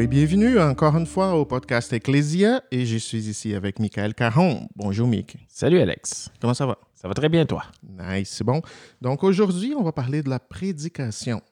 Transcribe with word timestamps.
Bonjour 0.00 0.12
et 0.14 0.16
bienvenue 0.16 0.58
encore 0.58 0.96
une 0.96 1.04
fois 1.04 1.34
au 1.34 1.44
podcast 1.44 1.92
Ecclesia 1.92 2.62
et 2.70 2.86
je 2.86 2.96
suis 2.96 3.28
ici 3.28 3.54
avec 3.54 3.78
Michael 3.78 4.14
Caron. 4.14 4.66
Bonjour 4.74 5.06
Mick. 5.06 5.36
Salut 5.46 5.78
Alex. 5.78 6.30
Comment 6.40 6.54
ça 6.54 6.64
va? 6.64 6.78
Ça 6.94 7.06
va 7.06 7.12
très 7.12 7.28
bien 7.28 7.44
toi? 7.44 7.64
Nice, 7.82 8.30
c'est 8.30 8.44
bon. 8.44 8.62
Donc 9.02 9.22
aujourd'hui, 9.22 9.74
on 9.76 9.82
va 9.82 9.92
parler 9.92 10.22
de 10.22 10.30
la 10.30 10.38
prédication. 10.38 11.42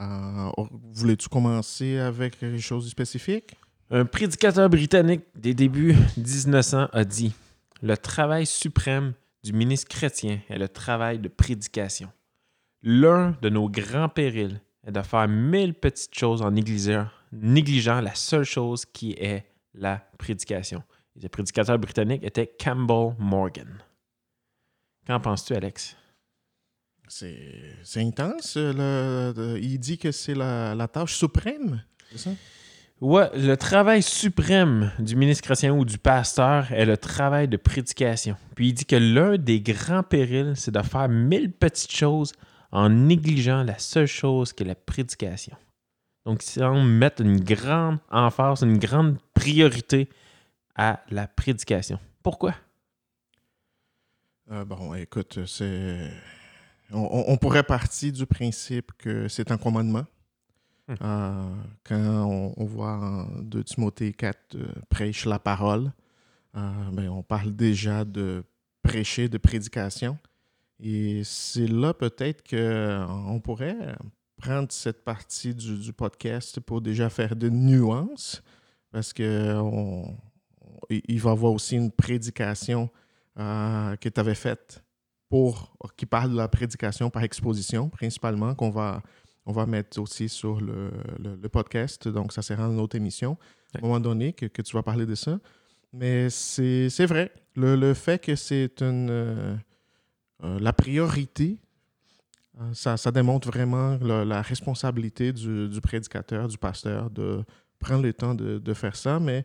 Euh, 0.00 0.50
Voulais-tu 0.94 1.28
commencer 1.28 1.98
avec 1.98 2.40
quelque 2.40 2.58
chose 2.58 2.86
de 2.86 2.90
spécifique? 2.90 3.54
Un 3.92 4.04
prédicateur 4.04 4.68
britannique 4.68 5.22
des 5.36 5.54
débuts 5.54 5.94
1900 6.16 6.88
a 6.92 7.04
dit 7.04 7.34
Le 7.82 7.96
travail 7.96 8.46
suprême 8.46 9.12
du 9.44 9.52
ministre 9.52 9.86
chrétien 9.86 10.40
est 10.48 10.58
le 10.58 10.68
travail 10.68 11.20
de 11.20 11.28
prédication. 11.28 12.08
L'un 12.82 13.36
de 13.42 13.48
nos 13.48 13.68
grands 13.68 14.08
périls 14.08 14.60
est 14.84 14.90
de 14.90 15.02
faire 15.02 15.28
mille 15.28 15.74
petites 15.74 16.18
choses 16.18 16.42
en 16.42 16.50
négligeant, 16.50 17.06
négligeant 17.32 18.00
la 18.00 18.14
seule 18.14 18.44
chose 18.44 18.84
qui 18.84 19.12
est 19.12 19.44
la 19.74 19.98
prédication. 20.18 20.82
Le 21.20 21.28
prédicateur 21.28 21.78
britannique 21.78 22.22
était 22.24 22.46
Campbell 22.46 23.14
Morgan. 23.18 23.78
Qu'en 25.06 25.20
penses-tu, 25.20 25.54
Alex? 25.54 25.96
C'est 27.08 27.72
c'est 27.84 28.00
intense. 28.02 28.56
le- 28.56 29.32
le- 29.36 29.58
il 29.60 29.78
dit 29.78 29.96
que 29.98 30.10
c'est 30.10 30.34
la, 30.34 30.74
la 30.74 30.88
tâche 30.88 31.14
suprême, 31.14 31.82
c'est 32.10 32.18
ça? 32.18 32.30
Ouais, 33.00 33.28
le 33.36 33.54
travail 33.56 34.02
suprême 34.02 34.90
du 34.98 35.16
ministre 35.16 35.44
chrétien 35.44 35.72
ou 35.74 35.84
du 35.84 35.98
pasteur 35.98 36.72
est 36.72 36.86
le 36.86 36.96
travail 36.96 37.46
de 37.46 37.58
prédication. 37.58 38.36
Puis 38.54 38.68
il 38.68 38.72
dit 38.72 38.86
que 38.86 38.96
l'un 38.96 39.36
des 39.36 39.60
grands 39.60 40.02
périls, 40.02 40.54
c'est 40.56 40.70
de 40.72 40.80
faire 40.82 41.06
mille 41.08 41.52
petites 41.52 41.92
choses 41.94 42.32
en 42.72 42.88
négligeant 42.88 43.62
la 43.64 43.78
seule 43.78 44.06
chose 44.06 44.52
qui 44.54 44.62
est 44.62 44.66
la 44.66 44.74
prédication. 44.74 45.54
Donc, 46.26 46.42
si 46.42 46.60
on 46.60 46.82
met 46.82 47.14
une 47.20 47.38
grande 47.38 47.98
emphase, 48.10 48.62
une 48.62 48.78
grande 48.78 49.16
priorité 49.32 50.10
à 50.74 51.00
la 51.08 51.28
prédication. 51.28 52.00
Pourquoi? 52.20 52.52
Euh, 54.50 54.64
bon, 54.64 54.92
écoute, 54.94 55.46
c'est. 55.46 56.10
On, 56.90 57.36
pourrait 57.36 57.62
partir 57.62 58.12
du 58.12 58.26
principe 58.26 58.90
que 58.98 59.28
c'est 59.28 59.52
un 59.52 59.56
commandement. 59.56 60.04
Hmm. 60.88 60.94
Euh, 61.00 61.54
quand 61.84 62.26
on, 62.28 62.54
on 62.56 62.64
voit 62.64 62.94
en 62.94 63.42
2 63.42 63.62
Timothée 63.62 64.12
4 64.12 64.56
euh, 64.56 64.66
prêche 64.88 65.26
la 65.26 65.38
parole, 65.38 65.92
ben, 66.54 67.08
on 67.08 67.22
parle 67.22 67.54
déjà 67.54 68.04
de 68.04 68.42
prêcher, 68.82 69.28
de 69.28 69.38
prédication. 69.38 70.18
Et 70.80 71.22
c'est 71.22 71.68
là 71.68 71.94
peut-être 71.94 72.42
qu'on 72.48 73.40
pourrait 73.40 73.94
prendre 74.36 74.70
cette 74.70 75.02
partie 75.04 75.54
du, 75.54 75.78
du 75.78 75.92
podcast 75.92 76.60
pour 76.60 76.80
déjà 76.80 77.08
faire 77.08 77.34
de 77.36 77.48
nuances, 77.48 78.42
parce 78.92 79.12
que 79.12 79.54
on- 79.60 80.16
il 80.90 81.02
il 81.08 81.20
va 81.20 81.30
y 81.30 81.32
avoir 81.32 81.52
aussi 81.52 81.76
une 81.76 81.90
prédication 81.90 82.90
euh, 83.38 83.96
que 83.96 84.08
tu 84.08 84.20
avais 84.20 84.34
faite 84.34 84.82
pour 85.28 85.76
qui 85.96 86.06
parle 86.06 86.30
de 86.32 86.36
la 86.36 86.48
prédication 86.48 87.10
par 87.10 87.22
exposition 87.24 87.88
principalement 87.88 88.54
qu'on 88.54 88.70
va 88.70 89.02
on 89.48 89.52
va 89.52 89.64
mettre 89.66 90.00
aussi 90.00 90.28
sur 90.28 90.60
le, 90.60 90.90
le- 91.18 91.36
le 91.36 91.48
podcast. 91.48 92.08
Donc 92.08 92.32
ça 92.32 92.42
sera 92.42 92.64
une 92.64 92.80
autre 92.80 92.96
émission. 92.96 93.38
À 93.74 93.78
un 93.78 93.80
moment 93.82 94.00
donné 94.00 94.32
que, 94.32 94.46
que 94.46 94.60
tu 94.62 94.74
vas 94.74 94.82
parler 94.82 95.06
de 95.06 95.14
ça. 95.14 95.38
Mais 95.92 96.28
c'est 96.30 97.06
vrai. 97.06 97.30
Le, 97.54 97.76
le 97.76 97.94
fait 97.94 98.20
que 98.20 98.34
c'est 98.34 98.82
une 98.82 99.08
euh, 99.08 99.56
euh, 100.42 100.58
la 100.58 100.72
priorité 100.72 101.58
ça, 102.72 102.96
ça 102.96 103.10
démontre 103.10 103.48
vraiment 103.48 103.98
la, 103.98 104.42
responsabilité 104.42 105.32
du, 105.32 105.80
prédicateur, 105.82 106.48
du 106.48 106.58
pasteur, 106.58 107.10
de 107.10 107.44
prendre 107.78 108.02
le 108.02 108.12
temps 108.12 108.34
de, 108.34 108.74
faire 108.74 108.96
ça. 108.96 109.20
Mais 109.20 109.44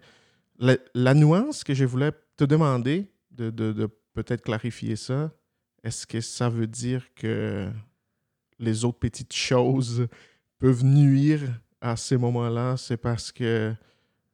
la, 0.60 1.14
nuance 1.14 1.64
que 1.64 1.74
je 1.74 1.86
voulais 1.86 2.12
te 2.38 2.44
demander, 2.44 3.12
de, 3.32 3.50
de- 3.50 3.74
de 3.74 3.90
peut-être 4.14 4.42
clarifier 4.42 4.96
ça, 4.96 5.32
est-ce 5.84 6.06
que 6.06 6.22
ça 6.22 6.50
veut 6.50 6.68
dire 6.68 7.14
que 7.16 7.70
les 8.60 8.86
autres 8.86 9.00
petites 9.00 9.34
choses 9.34 10.08
peuvent 10.60 10.84
nuire 10.84 11.42
à 11.82 11.96
ces 11.96 12.18
moments-là? 12.18 12.78
C'est 12.78 12.98
parce 12.98 13.32
que 13.32 13.74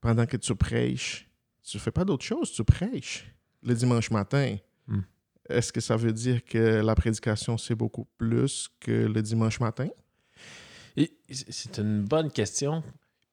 pendant 0.01 0.25
que 0.25 0.37
tu 0.37 0.53
prêches, 0.55 1.29
tu 1.63 1.79
fais 1.79 1.91
pas 1.91 2.05
d'autre 2.05 2.25
chose, 2.25 2.51
tu 2.51 2.63
prêches 2.63 3.25
le 3.63 3.73
dimanche 3.73 4.11
matin. 4.11 4.57
Est-ce 5.49 5.71
que 5.71 5.81
ça 5.81 5.95
veut 5.95 6.13
dire 6.13 6.43
que 6.43 6.81
la 6.81 6.95
prédication, 6.95 7.57
c'est 7.57 7.75
beaucoup 7.75 8.05
plus 8.17 8.69
que 8.79 8.91
le 8.91 9.21
dimanche 9.21 9.59
matin? 9.59 9.87
C'est 11.29 11.77
une 11.77 12.03
bonne 12.03 12.31
question. 12.31 12.83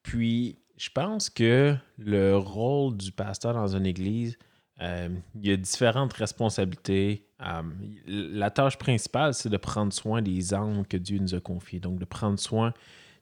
Puis, 0.03 0.59
je 0.77 0.89
pense 0.89 1.29
que 1.29 1.75
le 1.97 2.35
rôle 2.35 2.97
du 2.97 3.11
pasteur 3.11 3.53
dans 3.53 3.75
une 3.75 3.85
église, 3.85 4.37
euh, 4.81 5.09
il 5.35 5.47
y 5.47 5.51
a 5.51 5.57
différentes 5.57 6.13
responsabilités. 6.13 7.25
Euh, 7.41 7.63
la 8.05 8.51
tâche 8.51 8.77
principale, 8.77 9.33
c'est 9.33 9.49
de 9.49 9.57
prendre 9.57 9.93
soin 9.93 10.21
des 10.21 10.53
âmes 10.53 10.85
que 10.85 10.97
Dieu 10.97 11.17
nous 11.19 11.33
a 11.33 11.39
confiées. 11.39 11.79
Donc, 11.79 11.97
de 11.97 12.05
prendre 12.05 12.37
soin 12.39 12.73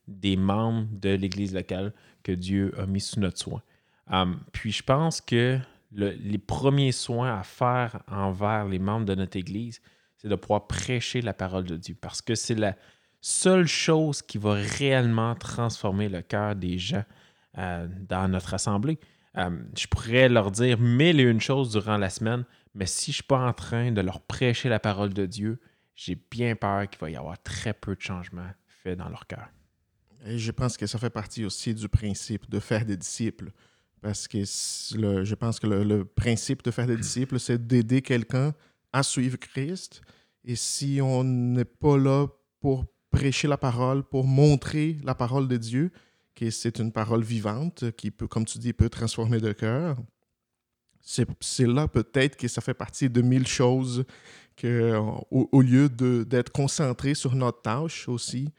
des 0.08 0.36
membres 0.36 0.88
de 0.92 1.10
l'église 1.10 1.54
locale 1.54 1.94
que 2.24 2.32
Dieu 2.32 2.74
a 2.78 2.86
mis 2.86 3.00
sous 3.00 3.20
notre 3.20 3.40
soin. 3.40 3.62
Euh, 4.12 4.26
puis, 4.52 4.72
je 4.72 4.84
pense 4.84 5.22
que 5.22 5.60
le- 5.94 6.12
les 6.12 6.38
premiers 6.38 6.92
soins 6.92 7.38
à 7.40 7.44
faire 7.44 8.02
envers 8.08 8.66
les 8.66 8.80
membres 8.80 9.06
de 9.06 9.16
notre 9.16 9.38
église, 9.38 9.82
c'est 10.18 10.28
de 10.28 10.36
pouvoir 10.36 10.68
prêcher 10.68 11.22
la 11.22 11.34
parole 11.34 11.66
de 11.66 11.76
Dieu. 11.78 11.96
Parce 12.00 12.22
que 12.22 12.36
c'est 12.36 12.56
la, 12.56 12.76
seule 13.24 13.68
chose 13.68 14.22
qui 14.22 14.38
va 14.38 14.54
réellement 14.54 15.34
transformer 15.34 16.10
le 16.10 16.22
cœur 16.22 16.56
des 16.58 16.78
gens 16.78 17.06
euh, 17.58 17.88
dans 18.10 18.28
notre 18.28 18.54
assemblée. 18.54 19.00
Euh, 19.38 19.50
je 19.78 19.88
pourrais 19.88 20.28
leur 20.28 20.52
dire 20.52 20.78
mille 20.78 21.22
et 21.22 21.24
une 21.24 21.40
choses 21.40 21.72
durant 21.72 21.98
la 21.98 22.10
semaine, 22.10 22.44
mais 22.76 22.86
si 22.86 23.06
je 23.06 23.10
ne 23.12 23.14
suis 23.14 23.24
pas 23.24 23.40
en 23.40 23.54
train 23.54 23.92
de 23.94 24.02
leur 24.02 24.20
prêcher 24.20 24.68
la 24.68 24.80
parole 24.80 25.14
de 25.14 25.26
Dieu, 25.26 25.60
j'ai 25.96 26.22
bien 26.30 26.56
peur 26.56 26.90
qu'il 26.90 27.00
va 27.00 27.10
y 27.10 27.16
avoir 27.16 27.42
très 27.42 27.74
peu 27.74 27.96
de 27.96 28.02
changements 28.02 28.52
faits 28.68 28.98
dans 28.98 29.08
leur 29.08 29.26
cœur. 29.26 29.48
Et 30.26 30.38
je 30.38 30.52
pense 30.52 30.76
que 30.76 30.86
ça 30.86 31.00
fait 31.00 31.10
partie 31.10 31.46
aussi 31.46 31.74
du 31.74 31.88
principe 31.88 32.50
de 32.50 32.60
faire 32.60 32.86
des 32.86 32.98
disciples. 32.98 33.52
Parce 34.04 34.28
que 34.28 34.40
je 34.40 35.36
pense 35.36 35.62
que 35.62 35.66
le, 35.66 36.04
principe 36.04 36.62
de 36.62 36.72
faire 36.72 36.88
des 36.88 36.98
disciples, 36.98 37.40
c'est 37.40 37.66
d'aider 37.66 38.02
quelqu'un 38.02 38.54
à 38.92 39.02
suivre 39.02 39.38
Christ. 39.38 40.02
Et 40.44 40.58
si 40.58 41.00
on 41.02 41.24
n'est 41.24 41.64
pas 41.64 41.98
là 41.98 42.28
pour 42.60 42.84
prêcher 43.12 43.48
la 43.48 43.58
parole, 43.58 44.04
pour 44.04 44.28
montrer 44.28 44.98
la 45.06 45.16
parole 45.16 45.48
de 45.48 45.56
Dieu, 45.56 45.90
que 46.36 46.50
c'est 46.50 46.80
une 46.80 46.92
parole 46.92 47.24
vivante 47.24 47.92
qui 47.92 48.12
peut, 48.12 48.28
comme 48.28 48.44
tu 48.44 48.58
dis, 48.58 48.74
peut 48.74 48.90
transformer 48.90 49.40
le 49.40 49.54
cœur, 49.54 49.98
c'est 51.00 51.68
là 51.68 51.88
peut-être 51.88 52.36
que 52.36 52.50
ça 52.50 52.60
fait 52.60 52.74
partie 52.74 53.10
de 53.10 53.22
mille 53.22 53.48
choses 53.48 54.04
que, 54.58 54.98
au, 55.32 55.48
au 55.50 55.62
lieu 55.62 55.88
de- 55.88 56.26
d'être 56.28 56.52
concentré 56.52 57.14
sur 57.14 57.36
notre 57.36 57.62
tâche 57.62 58.10
aussi, 58.10 58.50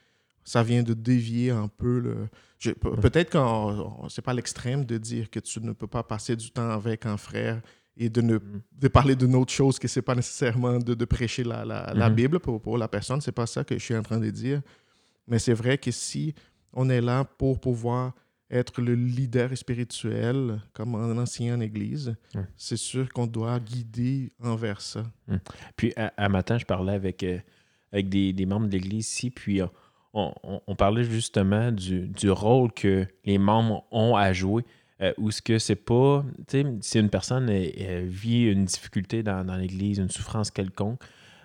ça 0.45 0.63
vient 0.63 0.83
de 0.83 0.95
dévier 0.95 1.51
un 1.51 1.69
peu 1.69 1.99
le. 1.99 2.29
Peut-être 3.03 3.31
que 3.31 4.09
c'est 4.09 4.23
pas 4.23 4.33
l'extrême 4.33 4.85
de 4.85 4.97
dire 4.99 5.29
que 5.31 5.41
tu 5.41 5.61
ne 5.61 5.73
peux 5.73 5.87
pas 5.87 6.03
passer 6.03 6.37
du 6.37 6.51
temps 6.51 6.71
avec 6.71 7.05
un 7.07 7.17
frère 7.17 7.61
et 7.97 8.09
de, 8.09 8.21
ne, 8.23 8.39
de 8.73 8.89
parler 8.89 9.15
d'une 9.17 9.35
autre 9.35 9.53
chose 9.53 9.79
que 9.79 9.87
c'est 9.89 10.03
pas 10.03 10.15
nécessairement 10.15 10.79
de, 10.79 10.95
de 10.95 11.05
prêcher 11.05 11.45
la, 11.45 11.65
la, 11.65 11.93
la 11.95 12.09
Mhm. 12.09 12.15
Bible 12.17 12.41
pour, 12.41 12.61
pour 12.61 12.79
la 12.79 12.89
personne. 12.89 13.21
C'est 13.21 13.33
pas 13.33 13.47
ça 13.47 13.65
que 13.65 13.75
je 13.79 13.85
suis 13.85 13.97
en 13.97 14.03
train 14.03 14.19
de 14.19 14.31
dire. 14.31 14.63
Mais 15.29 15.39
c'est 15.39 15.53
vrai 15.55 15.79
que 15.79 15.91
si 15.91 16.35
on 16.73 16.89
est 16.91 17.01
là 17.01 17.25
pour 17.25 17.61
pouvoir 17.61 18.15
être 18.51 18.81
le 18.83 18.95
leader 18.95 19.57
spirituel, 19.57 20.61
comme 20.73 20.95
en 20.95 21.17
enseignant 21.19 21.57
en 21.57 21.61
église, 21.61 22.15
c'est 22.57 22.77
sûr 22.77 23.09
qu'on 23.13 23.27
doit 23.27 23.59
guider 23.61 24.33
envers 24.43 24.81
ça. 24.81 25.05
Puis, 25.77 25.93
à, 25.97 26.13
à 26.17 26.29
matin, 26.29 26.59
je 26.59 26.65
parlais 26.65 26.93
avec, 26.95 27.23
euh, 27.23 27.39
avec 27.93 28.09
des, 28.09 28.33
des 28.33 28.47
membres 28.47 28.67
de 28.67 28.73
l'Église 28.73 29.07
ici, 29.09 29.31
puis 29.31 29.61
euh, 29.61 29.67
on, 30.15 30.75
parlait 30.77 31.05
justement 31.05 31.73
du, 31.73 32.31
rôle 32.31 32.73
que 32.73 33.07
les 33.25 33.39
membres 33.39 33.85
ont 33.91 34.17
à 34.17 34.33
jouer. 34.33 34.65
euh, 35.01 35.13
où 35.19 35.33
ce 35.33 35.43
que 35.43 35.59
c'est 35.59 35.75
pas, 35.75 36.25
tu 36.47 36.63
sais, 36.63 36.67
si 36.81 37.01
une 37.01 37.11
personne 37.11 37.51
euh, 37.51 38.05
vit 38.07 38.45
une 38.45 38.65
difficulté 38.65 39.25
dans, 39.25 39.43
l'Église, 39.57 39.99
une 39.99 40.09
souffrance 40.09 40.53
quelconque, 40.53 41.01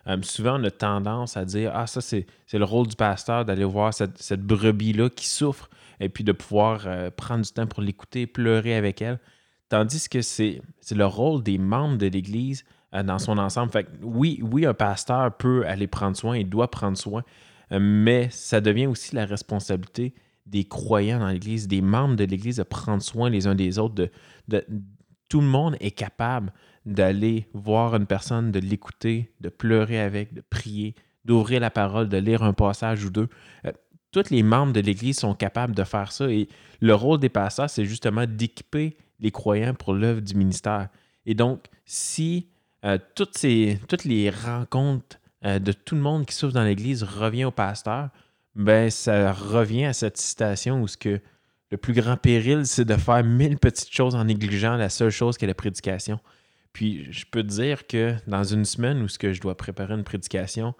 euh, 0.07 0.17
souvent 0.21 0.59
on 0.59 0.63
a 0.63 0.71
tendance 0.71 1.35
à 1.35 1.45
dire 1.45 1.71
Ah, 1.73 1.87
ça, 1.87 1.99
c'est 1.99 2.25
le 2.53 2.63
rôle 2.63 2.87
du 2.87 2.95
pasteur 2.95 3.45
d'aller 3.45 3.63
voir 3.63 3.91
cette, 3.93 4.41
brebis-là 4.41 5.09
qui 5.09 5.27
souffre 5.27 5.67
et 5.99 6.09
puis 6.09 6.23
de 6.23 6.31
pouvoir 6.31 6.87
prendre 7.17 7.43
du 7.43 7.51
temps 7.51 7.65
pour 7.65 7.81
l'écouter, 7.81 8.27
pleurer 8.27 8.75
avec 8.75 9.01
elle. 9.01 9.19
Tandis 9.67 10.07
que 10.07 10.21
c'est 10.21 10.61
le 10.91 11.05
rôle 11.05 11.43
des 11.43 11.57
membres 11.57 11.97
de 11.97 12.07
l'Église 12.07 12.63
dans 12.93 13.19
son 13.19 13.37
ensemble. 13.37 13.71
Fait 13.71 13.83
que 13.83 13.89
oui, 14.01 14.39
oui, 14.41 14.65
un 14.65 14.73
pasteur 14.73 15.35
peut 15.35 15.65
aller 15.67 15.87
prendre 15.87 16.15
soin, 16.15 16.37
il 16.37 16.47
doit 16.47 16.71
prendre 16.71 16.97
soin, 16.97 17.23
mais 17.71 18.29
ça 18.31 18.61
devient 18.61 18.87
aussi 18.87 19.15
la 19.15 19.25
responsabilité 19.25 20.13
des 20.45 20.63
croyants 20.63 21.19
dans 21.19 21.29
l'Église, 21.29 21.67
des 21.67 21.81
membres 21.81 22.15
de 22.15 22.23
l'Église 22.23 22.57
de 22.57 22.63
prendre 22.63 23.03
soin 23.03 23.29
les 23.29 23.47
uns 23.47 23.55
des 23.55 23.77
autres. 23.77 24.09
De, 24.47 24.65
tout 25.27 25.41
le 25.41 25.47
monde 25.47 25.75
est 25.79 25.91
capable 25.91 26.51
d'aller 26.85 27.47
voir 27.53 27.95
une 27.95 28.07
personne, 28.07 28.51
de 28.51 28.59
l'écouter, 28.59 29.31
de 29.41 29.49
pleurer 29.49 29.99
avec, 29.99 30.33
de 30.33 30.41
prier, 30.41 30.95
d'ouvrir 31.23 31.59
la 31.59 31.69
parole, 31.69 32.09
de 32.09 32.17
lire 32.17 32.41
un 32.41 32.53
passage 32.53 33.05
ou 33.05 33.11
deux. 33.11 33.29
Euh, 33.65 33.71
tous 34.11 34.31
les 34.31 34.41
membres 34.41 34.73
de 34.73 34.79
l'Église 34.79 35.19
sont 35.19 35.35
capables 35.35 35.75
de 35.75 35.83
faire 35.83 36.11
ça. 36.11 36.27
Et 36.29 36.47
le 36.79 36.95
rôle 36.95 37.19
des 37.19 37.29
pasteurs, 37.29 37.69
c'est 37.69 37.85
justement 37.85 38.25
d'équiper 38.25 38.97
les 39.19 39.29
croyants 39.29 39.75
pour 39.75 39.93
l'œuvre 39.93 40.21
du 40.21 40.33
ministère. 40.33 40.89
Et 41.27 41.35
donc, 41.35 41.65
si 41.85 42.47
euh, 42.85 42.97
toutes, 43.13 43.37
ces, 43.37 43.79
toutes 43.87 44.05
les 44.05 44.31
rencontres 44.31 45.18
euh, 45.45 45.59
de 45.59 45.71
tout 45.71 45.95
le 45.95 46.01
monde 46.01 46.25
qui 46.25 46.35
souffre 46.35 46.53
dans 46.53 46.63
l'Église 46.63 47.03
revient 47.03 47.45
au 47.45 47.51
pasteur, 47.51 48.09
ben 48.55 48.89
ça 48.89 49.31
revient 49.31 49.85
à 49.85 49.93
cette 49.93 50.17
citation 50.17 50.81
où 50.81 50.87
le 51.71 51.77
plus 51.77 51.93
grand 51.93 52.17
péril, 52.17 52.65
c'est 52.65 52.85
de 52.85 52.95
faire 52.95 53.23
mille 53.23 53.57
petites 53.57 53.93
choses 53.93 54.15
en 54.15 54.25
négligeant 54.25 54.75
la 54.75 54.89
seule 54.89 55.11
chose 55.11 55.37
qui 55.37 55.45
est 55.45 55.47
la 55.47 55.53
prédication. 55.53 56.19
Puis 56.73 57.11
je 57.11 57.25
peux 57.29 57.43
te 57.43 57.47
dire 57.47 57.87
que 57.87 58.15
dans 58.27 58.43
une 58.43 58.65
semaine 58.65 59.01
où 59.01 59.07
je 59.07 59.39
dois 59.39 59.55
préparer 59.55 59.93
une 59.93 60.03
prédication, 60.03 60.73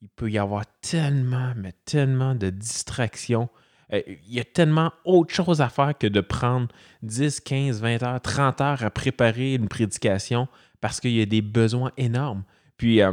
il 0.00 0.08
peut 0.08 0.30
y 0.30 0.38
avoir 0.38 0.64
tellement, 0.80 1.52
mais 1.56 1.72
tellement 1.84 2.34
de 2.34 2.50
distractions. 2.50 3.48
Euh, 3.92 4.02
il 4.06 4.34
y 4.34 4.40
a 4.40 4.44
tellement 4.44 4.92
autre 5.04 5.34
chose 5.34 5.60
à 5.60 5.68
faire 5.68 5.96
que 5.96 6.06
de 6.06 6.20
prendre 6.20 6.68
10, 7.02 7.40
15, 7.40 7.80
20 7.80 8.02
heures, 8.02 8.20
30 8.20 8.60
heures 8.60 8.84
à 8.84 8.90
préparer 8.90 9.54
une 9.54 9.68
prédication 9.68 10.48
parce 10.80 11.00
qu'il 11.00 11.12
y 11.12 11.22
a 11.22 11.26
des 11.26 11.42
besoins 11.42 11.90
énormes. 11.96 12.44
Puis, 12.76 13.02
euh, 13.02 13.12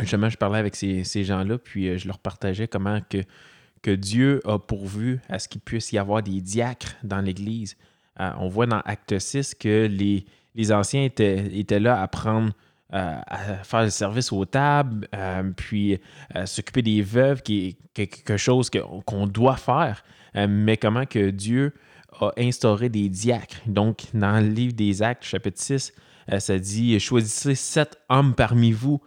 justement, 0.00 0.28
je 0.28 0.36
parlais 0.36 0.58
avec 0.58 0.76
ces, 0.76 1.24
gens-là, 1.24 1.58
puis 1.58 1.88
euh, 1.88 1.98
je 1.98 2.06
leur 2.06 2.18
partageais 2.18 2.68
comment 2.68 3.00
que, 3.08 3.18
que 3.82 3.90
Dieu 3.90 4.40
a 4.44 4.58
pourvu 4.58 5.20
à 5.28 5.38
ce 5.38 5.48
qu'il 5.48 5.60
puisse 5.60 5.92
y 5.92 5.98
avoir 5.98 6.22
des 6.22 6.40
diacres 6.40 6.96
dans 7.02 7.20
l'Église. 7.20 7.76
on 8.18 8.48
voit 8.48 8.66
dans 8.66 8.80
Acte 8.80 9.18
6 9.18 9.54
que 9.54 9.86
les, 9.86 10.24
les 10.54 10.72
anciens 10.72 11.04
étaient, 11.04 11.58
étaient 11.58 11.80
là 11.80 12.00
à 12.00 12.08
prendre 12.08 12.52
euh, 12.94 13.16
à 13.26 13.64
faire 13.64 13.82
le 13.82 13.90
service 13.90 14.30
aux 14.30 14.44
tables, 14.44 15.08
euh, 15.16 15.42
puis 15.56 15.98
euh, 16.36 16.46
s'occuper 16.46 16.80
des 16.80 17.02
veuves, 17.02 17.42
qui 17.42 17.76
est 17.94 18.04
quelque 18.06 18.36
chose 18.36 18.70
qu'on 19.04 19.26
doit 19.26 19.56
faire, 19.56 20.04
mais 20.48 20.76
comment 20.76 21.04
que 21.04 21.30
Dieu 21.30 21.72
a 22.20 22.30
instauré 22.36 22.88
des 22.88 23.08
diacres. 23.08 23.62
Donc, 23.66 24.04
dans 24.14 24.40
le 24.40 24.48
livre 24.48 24.74
des 24.74 25.02
Actes, 25.02 25.24
chapitre 25.24 25.60
6, 25.60 25.92
ça 26.38 26.58
dit 26.58 27.00
Choisissez 27.00 27.54
sept 27.56 27.96
hommes 28.08 28.34
parmi 28.34 28.70
vous 28.70 29.00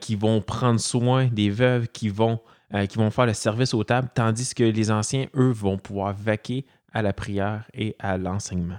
qui 0.00 0.16
vont 0.16 0.40
prendre 0.40 0.80
soin 0.80 1.26
des 1.26 1.50
veuves, 1.50 1.88
qui 1.88 2.08
vont, 2.08 2.40
qui 2.88 2.98
vont 2.98 3.10
faire 3.10 3.26
le 3.26 3.34
service 3.34 3.74
aux 3.74 3.84
tables, 3.84 4.08
tandis 4.14 4.54
que 4.54 4.64
les 4.64 4.90
anciens, 4.90 5.26
eux, 5.36 5.50
vont 5.50 5.78
pouvoir 5.78 6.14
vaquer 6.14 6.64
à 6.92 7.02
la 7.02 7.12
prière 7.12 7.64
et 7.74 7.94
à 7.98 8.18
l'enseignement. 8.18 8.78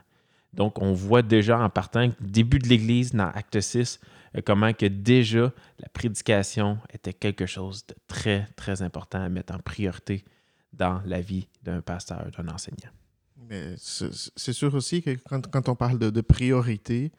Donc, 0.54 0.82
on 0.82 0.94
voit 0.94 1.22
déjà 1.22 1.60
en 1.60 1.70
partant, 1.70 2.10
début 2.20 2.60
de 2.60 2.68
l'Église, 2.68 3.14
dans 3.14 3.30
Acte 3.30 3.60
6, 3.60 4.00
euh, 4.36 4.42
comment 4.46 4.74
que 4.74 4.86
déjà 4.86 5.54
la 5.80 5.90
prédication 5.90 6.80
était 6.94 7.14
quelque 7.14 7.46
chose 7.46 7.86
de 7.88 7.96
très, 8.08 8.48
très 8.56 8.82
important 8.82 9.22
à 9.22 9.30
mettre 9.30 9.54
en 9.54 9.60
priorité 9.60 10.24
dans 10.74 11.02
la 11.06 11.22
vie 11.22 11.48
d'un 11.64 11.82
pasteur, 11.82 12.30
d'un 12.38 12.48
enseignant. 12.48 12.92
Mais 13.48 13.76
c'est 13.78 14.54
sûr 14.54 14.76
aussi 14.76 15.02
que 15.02 15.18
quand, 15.28 15.70
on 15.70 15.76
parle 15.76 15.98
de, 15.98 16.22
priorité 16.22 17.12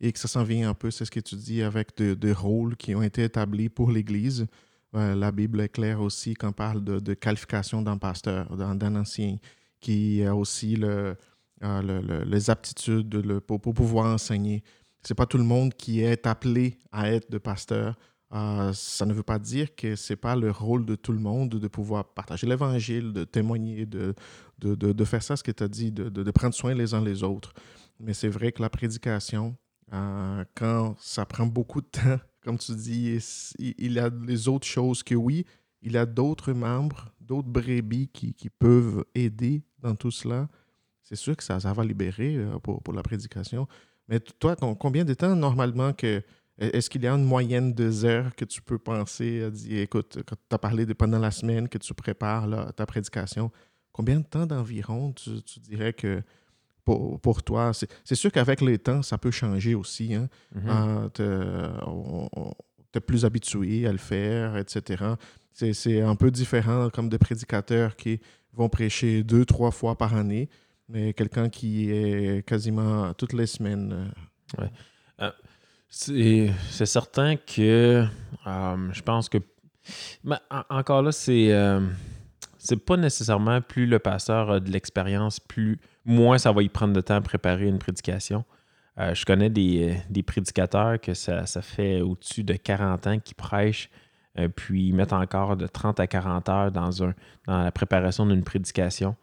et 0.00 0.12
que 0.12 0.18
ça 0.18 0.28
s'en 0.28 0.44
vient 0.44 0.70
un 0.70 0.74
peu, 0.74 0.90
c'est 0.90 1.04
ce 1.04 1.10
que 1.10 1.20
tu 1.20 1.36
dis, 1.36 1.62
avec 1.62 2.00
des 2.00 2.32
rôles 2.32 2.76
qui 2.76 2.94
ont 2.94 3.02
été 3.02 3.24
établis 3.24 3.68
pour 3.68 3.90
l'Église, 3.90 4.46
euh, 4.94 5.14
la 5.14 5.32
Bible 5.32 5.60
est 5.60 5.68
claire 5.68 6.00
aussi 6.00 6.34
quand 6.34 6.48
on 6.48 6.52
parle 6.52 6.82
de, 6.82 7.14
qualification 7.14 7.82
d'un 7.82 7.98
pasteur, 7.98 8.56
d'un 8.56 8.96
ancien, 8.96 9.36
qui 9.80 10.24
a 10.24 10.34
aussi 10.34 10.76
le, 10.76 11.16
euh, 11.62 12.24
les 12.24 12.50
aptitudes 12.50 13.40
pour, 13.40 13.60
pouvoir 13.60 14.06
enseigner 14.06 14.62
c'est 15.02 15.14
pas 15.14 15.26
tout 15.26 15.38
le 15.38 15.44
monde 15.44 15.74
qui 15.74 16.00
est 16.00 16.26
appelé 16.26 16.78
à 16.92 17.10
être 17.10 17.30
de 17.30 17.38
pasteur. 17.38 17.96
Euh, 18.34 18.72
ça 18.74 19.06
ne 19.06 19.14
veut 19.14 19.22
pas 19.22 19.38
dire 19.38 19.74
que 19.74 19.96
c'est 19.96 20.16
pas 20.16 20.36
le 20.36 20.50
rôle 20.50 20.84
de 20.84 20.96
tout 20.96 21.12
le 21.12 21.18
monde 21.18 21.50
de 21.50 21.68
pouvoir 21.68 22.12
partager 22.12 22.46
l'évangile, 22.46 23.12
de 23.12 23.24
témoigner, 23.24 23.86
de, 23.86 24.14
de, 24.58 24.74
de, 24.74 25.04
faire 25.04 25.22
ça, 25.22 25.36
ce 25.36 25.42
que 25.42 25.50
tu 25.50 25.62
as 25.62 25.68
dit, 25.68 25.90
de, 25.92 26.30
prendre 26.30 26.54
soin 26.54 26.74
les 26.74 26.92
uns 26.92 27.02
les 27.02 27.22
autres. 27.22 27.54
Mais 28.00 28.12
c'est 28.12 28.28
vrai 28.28 28.52
que 28.52 28.60
la 28.60 28.68
prédication, 28.68 29.56
euh, 29.92 30.44
quand 30.54 30.96
ça 30.98 31.24
prend 31.24 31.46
beaucoup 31.46 31.80
de 31.80 31.86
temps, 31.86 32.18
comme 32.42 32.58
tu 32.58 32.74
dis, 32.74 33.18
il 33.58 33.92
y 33.92 33.98
a 33.98 34.10
les 34.26 34.48
autres 34.48 34.66
choses 34.66 35.02
que 35.02 35.14
oui, 35.14 35.44
il 35.82 35.96
a 35.96 36.06
d'autres 36.06 36.52
membres, 36.52 37.12
d'autres 37.20 37.48
brebis 37.48 38.08
qui, 38.08 38.50
peuvent 38.58 39.04
aider 39.14 39.62
dans 39.78 39.94
tout 39.94 40.10
cela. 40.10 40.48
C'est 41.02 41.16
sûr 41.16 41.36
que 41.36 41.42
ça, 41.42 41.58
va 41.58 41.84
libérer 41.84 42.36
euh, 42.36 42.58
pour, 42.58 42.92
la 42.92 43.02
prédication. 43.02 43.66
Mais 44.08 44.20
toi, 44.20 44.56
combien 44.78 45.04
de 45.04 45.14
temps 45.14 45.34
normalement 45.34 45.92
que. 45.92 46.22
Est-ce 46.60 46.90
qu'il 46.90 47.04
y 47.04 47.06
a 47.06 47.12
une 47.12 47.24
moyenne 47.24 47.72
de 47.72 48.04
heures 48.04 48.34
que 48.34 48.44
tu 48.44 48.60
peux 48.60 48.80
penser 48.80 49.44
à 49.44 49.50
dire, 49.50 49.78
écoute, 49.78 50.18
quand 50.26 50.34
tu 50.34 50.54
as 50.56 50.58
parlé 50.58 50.86
de 50.86 50.92
pendant 50.92 51.20
la 51.20 51.30
semaine 51.30 51.68
que 51.68 51.78
tu 51.78 51.94
prépares 51.94 52.74
ta 52.74 52.84
prédication, 52.84 53.52
combien 53.92 54.20
de 54.20 54.24
temps 54.24 54.44
d'environ 54.44 55.12
tu, 55.12 55.60
dirais 55.60 55.92
que 55.92 56.22
pour, 56.96 57.20
pour 57.20 57.42
toi, 57.42 57.72
c'est 58.04 58.14
sûr 58.14 58.32
qu'avec 58.32 58.60
le 58.60 58.78
temps, 58.78 59.02
ça 59.02 59.18
peut 59.18 59.30
changer 59.30 59.74
aussi. 59.74 60.14
Hein? 60.14 60.28
Mm-hmm. 60.56 60.68
Ah, 60.68 61.08
tu 61.14 62.98
es 62.98 63.00
plus 63.00 63.24
habitué 63.24 63.86
à 63.86 63.92
le 63.92 63.98
faire, 63.98 64.56
etc. 64.56 65.04
C'est 65.52 66.00
un 66.00 66.14
peu 66.14 66.30
différent 66.30 66.88
comme 66.90 67.08
des 67.08 67.18
prédicateurs 67.18 67.96
qui 67.96 68.20
vont 68.52 68.68
prêcher 68.68 69.22
deux, 69.22 69.44
trois 69.44 69.70
fois 69.70 69.96
par 69.96 70.14
année 70.14 70.48
mais 70.88 71.12
quelqu'un 71.12 71.48
qui 71.48 71.90
est 71.90 72.46
quasiment 72.46 73.12
toutes 73.14 73.32
les 73.32 73.46
semaines. 73.46 74.12
Euh. 74.58 74.62
Ouais. 74.62 74.70
Euh, 75.20 76.50
c'est 76.70 76.86
certain 76.86 77.36
que 77.36 78.04
euh, 78.46 78.92
je 78.92 79.02
pense 79.02 79.28
que. 79.28 79.38
Mais 80.24 80.36
encore 80.68 81.02
là, 81.02 81.12
c'est. 81.12 81.50
c'est 82.58 82.76
pas 82.76 82.96
nécessairement 82.96 83.60
plus 83.60 83.86
le 83.86 83.98
pasteur 83.98 84.50
a 84.50 84.60
de 84.60 84.70
l'expérience, 84.70 85.40
plus 85.40 85.78
moins 86.08 86.38
ça 86.38 86.52
va 86.52 86.62
y 86.62 86.68
prendre 86.68 86.92
de 86.94 87.00
temps 87.00 87.16
à 87.16 87.20
préparer 87.20 87.66
une 87.68 87.78
prédication. 87.78 88.44
je 88.98 89.24
connais 89.24 89.50
des, 89.50 89.96
des, 90.10 90.22
prédicateurs 90.22 91.00
que 91.00 91.14
ça, 91.14 91.46
ça 91.46 91.62
fait 91.62 92.00
au-dessus 92.00 92.42
de 92.42 92.54
40 92.54 93.06
ans 93.06 93.18
qui 93.20 93.34
prêchent, 93.34 93.90
puis 94.56 94.88
ils 94.88 94.94
mettent 94.94 95.12
encore 95.12 95.56
de 95.56 95.66
30 95.66 96.00
à 96.00 96.06
40 96.06 96.48
heures 96.48 96.72
dans 96.72 96.90
la 97.46 97.70
préparation 97.70 98.26
d'une 98.26 98.42
prédication. 98.42 99.16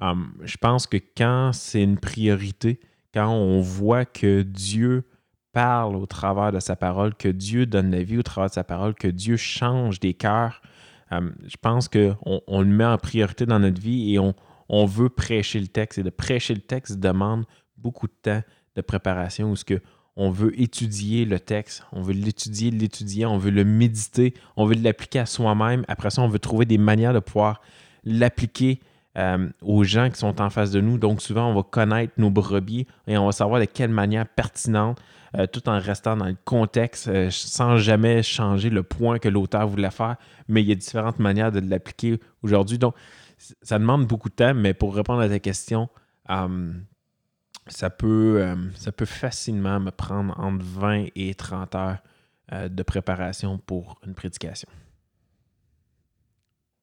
Hum, 0.00 0.32
je 0.44 0.56
pense 0.56 0.86
que 0.86 0.96
quand 0.96 1.50
c'est 1.52 1.82
une 1.82 1.98
priorité, 1.98 2.80
quand 3.12 3.28
on 3.28 3.60
voit 3.60 4.04
que 4.04 4.42
Dieu 4.42 5.04
parle 5.52 5.96
au 5.96 6.06
travers 6.06 6.52
de 6.52 6.60
sa 6.60 6.76
parole, 6.76 7.14
que 7.14 7.28
Dieu 7.28 7.66
donne 7.66 7.90
la 7.90 8.02
vie 8.02 8.18
au 8.18 8.22
travers 8.22 8.48
de 8.48 8.54
sa 8.54 8.64
parole, 8.64 8.94
que 8.94 9.08
Dieu 9.08 9.36
change 9.36 9.98
des 9.98 10.14
cœurs, 10.14 10.62
hum, 11.10 11.34
je 11.44 11.56
pense 11.60 11.88
qu'on 11.88 12.16
on 12.46 12.60
le 12.60 12.68
met 12.68 12.84
en 12.84 12.98
priorité 12.98 13.44
dans 13.44 13.58
notre 13.58 13.80
vie 13.80 14.14
et 14.14 14.18
on, 14.20 14.34
on, 14.68 14.86
veut 14.86 15.08
prêcher 15.08 15.60
le 15.60 15.68
texte. 15.68 15.98
Et 15.98 16.02
de 16.02 16.10
prêcher 16.10 16.54
le 16.54 16.60
texte 16.60 16.98
demande 16.98 17.44
beaucoup 17.76 18.06
de 18.06 18.12
temps 18.22 18.42
de 18.76 18.82
préparation 18.82 19.50
où 19.50 19.56
ce 19.56 19.64
que 19.64 19.80
on 20.20 20.30
veut 20.30 20.60
étudier 20.60 21.24
le 21.24 21.38
texte, 21.38 21.84
on 21.92 22.02
veut 22.02 22.12
l'étudier, 22.12 22.72
l'étudier, 22.72 23.24
on 23.24 23.38
veut 23.38 23.52
le 23.52 23.64
méditer, 23.64 24.34
on 24.56 24.66
veut 24.66 24.74
l'appliquer 24.74 25.20
à 25.20 25.26
soi-même. 25.26 25.84
Après 25.86 26.10
ça, 26.10 26.22
on 26.22 26.28
veut 26.28 26.40
trouver 26.40 26.66
des 26.66 26.76
manières 26.76 27.14
de 27.14 27.20
pouvoir 27.20 27.60
l'appliquer 28.02 28.80
euh, 29.16 29.48
aux 29.62 29.84
gens 29.84 30.10
qui 30.10 30.18
sont 30.18 30.40
en 30.40 30.50
face 30.50 30.70
de 30.70 30.80
nous. 30.80 30.98
Donc, 30.98 31.22
souvent, 31.22 31.50
on 31.50 31.54
va 31.54 31.62
connaître 31.62 32.12
nos 32.18 32.30
brebis 32.30 32.86
et 33.06 33.16
on 33.16 33.26
va 33.26 33.32
savoir 33.32 33.60
de 33.60 33.64
quelle 33.64 33.90
manière 33.90 34.26
pertinente, 34.26 35.00
euh, 35.36 35.46
tout 35.46 35.68
en 35.68 35.78
restant 35.78 36.16
dans 36.16 36.26
le 36.26 36.36
contexte, 36.44 37.08
euh, 37.08 37.28
sans 37.30 37.78
jamais 37.78 38.22
changer 38.22 38.70
le 38.70 38.82
point 38.82 39.18
que 39.18 39.28
l'auteur 39.28 39.66
voulait 39.66 39.90
faire. 39.90 40.16
Mais 40.48 40.62
il 40.62 40.68
y 40.68 40.72
a 40.72 40.74
différentes 40.74 41.18
manières 41.18 41.52
de 41.52 41.60
l'appliquer 41.60 42.20
aujourd'hui. 42.42 42.78
Donc, 42.78 42.94
ça 43.62 43.78
demande 43.78 44.06
beaucoup 44.06 44.28
de 44.28 44.34
temps, 44.34 44.54
mais 44.54 44.74
pour 44.74 44.94
répondre 44.94 45.20
à 45.20 45.28
ta 45.28 45.38
question, 45.38 45.88
ça, 47.66 47.90
peut, 47.90 48.56
ça 48.74 48.92
peut 48.92 49.06
facilement 49.06 49.80
me 49.80 49.90
prendre 49.90 50.38
entre 50.38 50.64
20 50.64 51.06
et 51.14 51.34
30 51.34 51.74
heures 51.74 51.98
de 52.52 52.82
préparation 52.82 53.58
pour 53.58 54.00
une 54.06 54.14
prédication. 54.14 54.68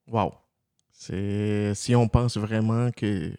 Wow! 0.08 0.34
Si 0.92 1.94
on 1.94 2.08
pense 2.08 2.36
vraiment 2.36 2.90
que 2.90 3.32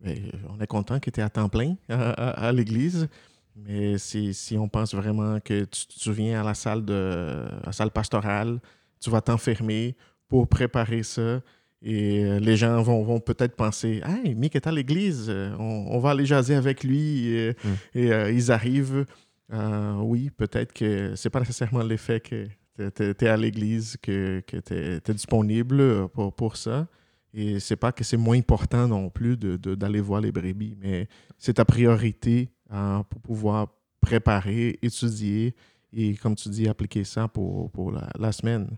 ben, 0.00 0.32
on 0.48 0.60
est 0.60 0.66
content 0.66 0.98
que 0.98 1.10
tu 1.10 1.20
es 1.20 1.22
à 1.22 1.28
temps 1.28 1.48
plein 1.48 1.76
à, 1.88 2.52
l'église, 2.52 3.08
mais 3.54 3.98
si, 3.98 4.32
si, 4.32 4.56
on 4.56 4.68
pense 4.68 4.94
vraiment 4.94 5.40
que 5.40 5.64
tu, 5.64 6.12
viens 6.12 6.40
à 6.40 6.44
la 6.44 6.54
salle 6.54 6.84
de 6.84 7.46
la 7.64 7.72
salle 7.72 7.90
pastorale, 7.90 8.60
tu 9.00 9.10
vas 9.10 9.20
t'enfermer 9.20 9.96
pour 10.28 10.48
préparer 10.48 11.02
ça. 11.02 11.40
Et 11.82 12.24
euh, 12.24 12.38
les 12.38 12.56
gens 12.56 12.82
vont, 12.82 13.02
vont 13.02 13.20
peut-être 13.20 13.56
penser 13.56 14.02
Hey, 14.04 14.34
Mick 14.34 14.54
est 14.54 14.66
à 14.66 14.72
l'église, 14.72 15.30
on, 15.58 15.98
va 15.98 16.10
aller 16.10 16.26
jaser 16.26 16.54
avec 16.54 16.84
lui. 16.84 17.28
Et, 17.28 17.56
hmm. 17.64 17.76
euh, 17.96 18.32
ils 18.32 18.52
arrivent. 18.52 19.06
Euh, 19.52 19.94
oui, 19.96 20.30
peut-être 20.30 20.72
que 20.72 21.14
c'est 21.16 21.30
pas 21.30 21.40
nécessairement 21.40 21.82
l'effet 21.82 22.20
que 22.20 22.46
tu 22.76 23.24
es, 23.24 23.28
à 23.28 23.36
l'église, 23.36 23.96
que, 24.00 24.42
que 24.46 24.58
tu 24.58 24.74
es, 24.74 25.14
disponible 25.14 26.08
pour, 26.08 26.34
pour 26.34 26.56
ça. 26.56 26.86
Et 27.32 27.60
c'est 27.60 27.76
pas 27.76 27.92
que 27.92 28.04
c'est 28.04 28.16
moins 28.16 28.36
important 28.36 28.88
non 28.88 29.08
plus 29.08 29.36
d'aller 29.36 29.98
de, 29.98 30.04
voir 30.04 30.20
les 30.20 30.32
brebis, 30.32 30.76
mais 30.80 31.08
c'est 31.38 31.54
ta 31.54 31.64
priorité 31.64 32.50
hein, 32.68 33.04
pour 33.08 33.20
pouvoir 33.20 33.68
préparer, 34.00 34.78
étudier 34.82 35.54
et, 35.92 36.14
comme 36.14 36.34
tu 36.34 36.48
dis, 36.48 36.68
appliquer 36.68 37.04
ça 37.04 37.28
pour, 37.28 37.70
pour 37.70 37.92
la, 37.92 38.08
la, 38.18 38.32
semaine. 38.32 38.76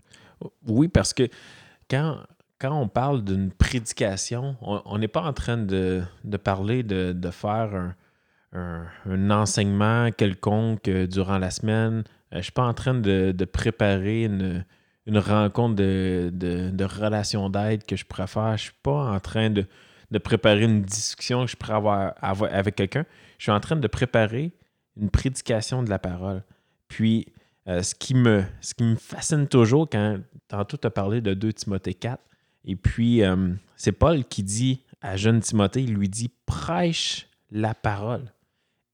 Oui, 0.67 0.87
parce 0.87 1.13
que 1.13 1.27
quand, 1.89 2.17
quand 2.59 2.79
on 2.79 2.87
parle 2.87 3.23
d'une 3.23 3.51
prédication, 3.51 4.55
on 4.61 4.97
n'est 4.97 5.07
pas 5.07 5.21
en 5.21 5.33
train 5.33 5.57
de, 5.57 6.03
parler 6.43 6.83
de, 6.83 7.31
faire 7.31 7.93
un, 8.53 9.29
enseignement 9.31 10.11
quelconque 10.11 10.87
euh, 10.87 11.07
durant 11.07 11.39
la 11.39 11.51
semaine. 11.51 12.03
Euh, 12.03 12.03
je 12.33 12.37
ne 12.37 12.41
suis 12.43 12.51
pas 12.51 12.65
en 12.65 12.73
train 12.73 12.93
de, 12.93 13.45
préparer 13.45 14.23
une, 14.23 14.63
rencontre 15.07 15.75
de, 15.75 16.83
relation 16.83 17.49
d'aide 17.49 17.83
que 17.85 17.95
je 17.95 18.05
pourrais 18.05 18.27
faire. 18.27 18.49
Je 18.49 18.51
ne 18.51 18.57
suis 18.57 18.79
pas 18.81 19.11
en 19.11 19.19
train 19.19 19.49
de, 19.49 19.65
préparer 20.19 20.63
une 20.63 20.83
discussion 20.83 21.45
que 21.45 21.51
je 21.51 21.57
pourrais 21.57 21.73
avoir, 21.73 22.13
avec 22.53 22.75
quelqu'un. 22.75 23.05
Je 23.39 23.43
suis 23.43 23.51
en 23.51 23.59
train 23.59 23.75
de 23.75 23.87
préparer 23.87 24.53
une 24.95 25.09
prédication 25.09 25.83
de 25.83 25.89
la 25.89 25.99
parole. 25.99 26.43
Puis, 26.87 27.27
euh, 27.67 27.81
ce, 27.81 27.95
qui 27.95 28.13
me, 28.13 28.43
ce 28.61 28.73
qui 28.73 28.83
me 28.83 28.95
fascine 28.95 29.47
toujours 29.47 29.89
quand 29.89 30.19
tantôt 30.47 30.77
tu 30.77 30.85
as 30.85 30.91
parlé 30.91 31.21
de 31.21 31.33
2 31.33 31.53
Timothée 31.53 31.93
4, 31.93 32.21
et 32.65 32.75
puis 32.75 33.23
euh, 33.23 33.53
c'est 33.75 33.91
Paul 33.91 34.23
qui 34.25 34.43
dit 34.43 34.81
à 35.01 35.17
jeune 35.17 35.41
Timothée, 35.41 35.83
il 35.83 35.93
lui 35.93 36.09
dit 36.09 36.31
prêche 36.45 37.27
la 37.51 37.73
parole. 37.73 38.31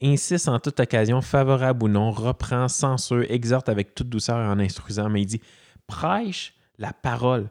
Insiste 0.02 0.48
en 0.48 0.60
toute 0.60 0.80
occasion, 0.80 1.22
favorable 1.22 1.84
ou 1.84 1.88
non, 1.88 2.12
reprend, 2.12 2.68
censure, 2.68 3.26
exhorte 3.30 3.70
avec 3.70 3.94
toute 3.94 4.10
douceur 4.10 4.38
en 4.38 4.60
instruisant, 4.60 5.10
mais 5.10 5.22
il 5.22 5.26
dit 5.26 5.42
prêche 5.88 6.54
la 6.78 6.94
parole. 6.94 7.50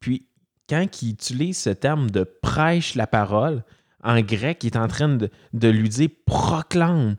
Puis, 0.00 0.26
quand 0.68 0.86
il 1.02 1.10
utilise 1.12 1.58
ce 1.58 1.70
terme 1.70 2.10
de 2.10 2.24
prêche 2.24 2.94
la 2.94 3.06
parole, 3.06 3.64
en 4.04 4.20
grec, 4.20 4.62
il 4.62 4.68
est 4.68 4.76
en 4.76 4.86
train 4.86 5.08
de, 5.08 5.30
de 5.54 5.68
lui 5.68 5.88
dire 5.88 6.10
proclame, 6.26 7.16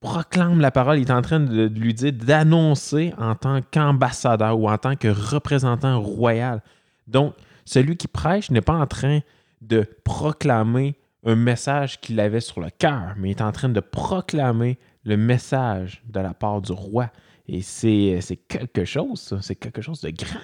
proclame 0.00 0.60
la 0.60 0.70
parole, 0.70 0.98
il 0.98 1.08
est 1.08 1.12
en 1.12 1.22
train 1.22 1.40
de 1.40 1.66
lui 1.66 1.94
dire 1.94 2.12
d'annoncer 2.12 3.14
en 3.16 3.34
tant 3.34 3.60
qu'ambassadeur 3.70 4.58
ou 4.58 4.68
en 4.68 4.76
tant 4.76 4.94
que 4.94 5.08
représentant 5.08 6.00
royal. 6.00 6.62
Donc, 7.06 7.34
celui 7.72 7.96
qui 7.96 8.08
prêche 8.08 8.50
n'est 8.50 8.60
pas 8.60 8.74
en 8.74 8.86
train 8.86 9.20
de 9.60 9.86
proclamer 10.04 10.94
un 11.24 11.36
message 11.36 12.00
qu'il 12.00 12.18
avait 12.20 12.40
sur 12.40 12.60
le 12.60 12.70
cœur, 12.70 13.14
mais 13.16 13.30
il 13.30 13.36
est 13.38 13.42
en 13.42 13.52
train 13.52 13.68
de 13.68 13.80
proclamer 13.80 14.78
le 15.04 15.16
message 15.16 16.02
de 16.06 16.20
la 16.20 16.34
part 16.34 16.60
du 16.60 16.72
roi. 16.72 17.10
Et 17.46 17.62
c'est 17.62 18.20
quelque 18.48 18.84
chose, 18.84 19.38
c'est 19.40 19.56
quelque 19.56 19.82
chose 19.82 20.00
de 20.00 20.10
grand. 20.10 20.40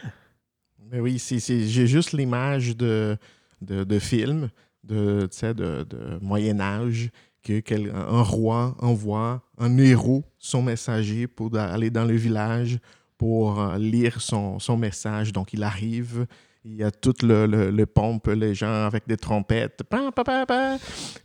Mais 0.90 1.00
oui, 1.00 1.18
j'ai 1.18 1.86
juste 1.86 2.12
l'image 2.12 2.76
de, 2.76 3.16
de, 3.60 3.98
film 3.98 4.48
de, 4.84 5.28
de, 5.42 5.84
de 5.84 6.18
Moyen 6.22 6.60
Âge 6.60 7.10
un 7.50 8.22
roi 8.22 8.76
envoie 8.78 9.42
un 9.58 9.78
héros, 9.78 10.24
son 10.38 10.62
messager, 10.62 11.26
pour 11.26 11.56
aller 11.56 11.90
dans 11.90 12.04
le 12.04 12.14
village 12.14 12.78
pour 13.16 13.60
euh, 13.60 13.78
lire 13.78 14.20
son, 14.20 14.58
message. 14.76 15.32
Donc, 15.32 15.52
il 15.52 15.62
arrive, 15.62 16.26
il 16.68 16.76
y 16.76 16.84
a 16.84 16.90
tout 16.90 17.14
le, 17.22 17.46
le, 17.70 17.86
pompe, 17.86 18.26
les 18.28 18.54
gens 18.54 18.84
avec 18.84 19.08
des 19.08 19.16
trompettes. 19.16 19.82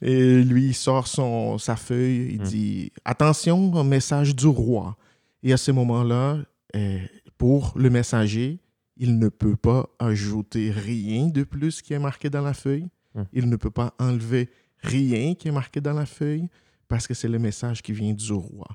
et 0.01 0.41
lui, 0.41 0.67
il 0.67 0.73
sort 0.73 1.07
son, 1.07 1.57
sa 1.57 1.75
feuille, 1.75 2.33
il 2.33 2.41
hmm. 2.41 2.45
dit 2.45 2.91
Attention, 3.03 3.75
un 3.75 3.83
message 3.83 4.35
du 4.35 4.47
roi. 4.47 4.95
Et 5.43 5.51
à 5.51 5.57
ce 5.57 5.71
moment-là, 5.71 6.37
eh, 6.73 7.01
pour 7.37 7.73
le 7.75 7.89
messager, 7.89 8.59
il 8.95 9.19
ne 9.19 9.27
peut 9.27 9.57
pas 9.57 9.89
ajouter 9.99 10.71
rien 10.71 11.27
de 11.27 11.43
plus 11.43 11.81
qui 11.81 11.93
est 11.93 11.99
marqué 11.99 12.29
dans 12.29 12.41
la 12.41 12.53
feuille. 12.53 12.87
Hmm. 13.13 13.23
Il 13.33 13.49
ne 13.49 13.57
peut 13.57 13.71
pas 13.71 13.93
enlever 13.99 14.49
rien 14.79 15.35
qui 15.35 15.49
est 15.49 15.51
marqué 15.51 15.81
dans 15.81 15.93
la 15.93 16.05
feuille 16.05 16.47
parce 16.87 17.05
que 17.05 17.13
c'est 17.13 17.27
le 17.27 17.39
message 17.39 17.81
qui 17.81 17.91
vient 17.91 18.13
du 18.13 18.31
roi. 18.31 18.67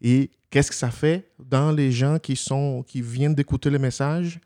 Et 0.00 0.30
qu'est-ce 0.50 0.70
que 0.70 0.76
ça 0.76 0.90
fait 0.90 1.30
dans 1.38 1.70
les 1.70 1.92
gens 1.92 2.18
qui, 2.18 2.34
sont, 2.34 2.82
qui 2.82 3.00
viennent 3.00 3.34
d'écouter 3.34 3.70
le 3.70 3.78
message? 3.78 4.40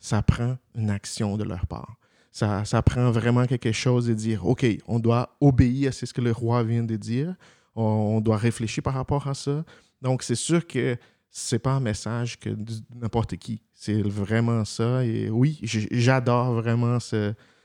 Ça 0.00 0.22
prend 0.22 0.56
une 0.74 0.90
action 0.90 1.36
de 1.36 1.44
leur 1.44 1.66
part. 1.66 1.96
Ça, 2.32 2.64
ça 2.64 2.80
prend 2.82 3.10
vraiment 3.10 3.46
quelque 3.46 3.72
chose 3.72 4.06
de 4.06 4.14
dire, 4.14 4.46
OK, 4.46 4.64
on 4.86 4.98
doit 4.98 5.36
obéir 5.40 5.88
à 5.88 5.92
ce 5.92 6.06
que 6.12 6.20
le 6.20 6.32
roi 6.32 6.62
vient 6.62 6.82
de 6.82 6.96
dire. 6.96 7.34
On, 7.74 8.20
doit 8.20 8.36
réfléchir 8.36 8.82
par 8.82 8.94
rapport 8.94 9.26
à 9.26 9.34
ça. 9.34 9.64
Donc, 10.02 10.22
c'est 10.22 10.34
sûr 10.34 10.66
que 10.66 10.96
c'est 11.30 11.58
pas 11.58 11.72
un 11.72 11.80
message 11.80 12.38
que 12.38 12.50
n'importe 12.94 13.36
qui. 13.36 13.62
C'est 13.72 14.02
vraiment 14.02 14.64
ça. 14.64 15.04
Et 15.04 15.30
oui, 15.30 15.58
j'adore 15.62 16.54
vraiment 16.54 16.98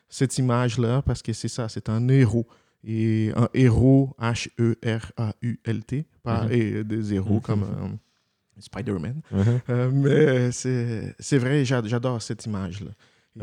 cette 0.10 0.38
image-là 0.38 1.02
parce 1.02 1.22
que 1.22 1.34
c'est 1.34 1.48
ça, 1.48 1.70
c'est 1.70 1.90
un 1.90 2.08
héros 2.08 2.48
et 2.84 3.32
un 3.36 3.50
héros, 3.54 4.16
H-E-R-A-U-L-T, 4.20 6.06
pas 6.22 6.44
mm 6.46 6.84
des 6.84 7.14
héros 7.14 7.40
comme 7.40 7.66
Spider-Man. 8.60 9.22
Mhm. 9.32 9.62
Euh, 9.70 9.92
mais 9.92 10.52
c'est 11.20 11.38
vrai, 11.38 11.66
j'adore 11.66 12.22
cette 12.22 12.46
image-là. 12.46 12.92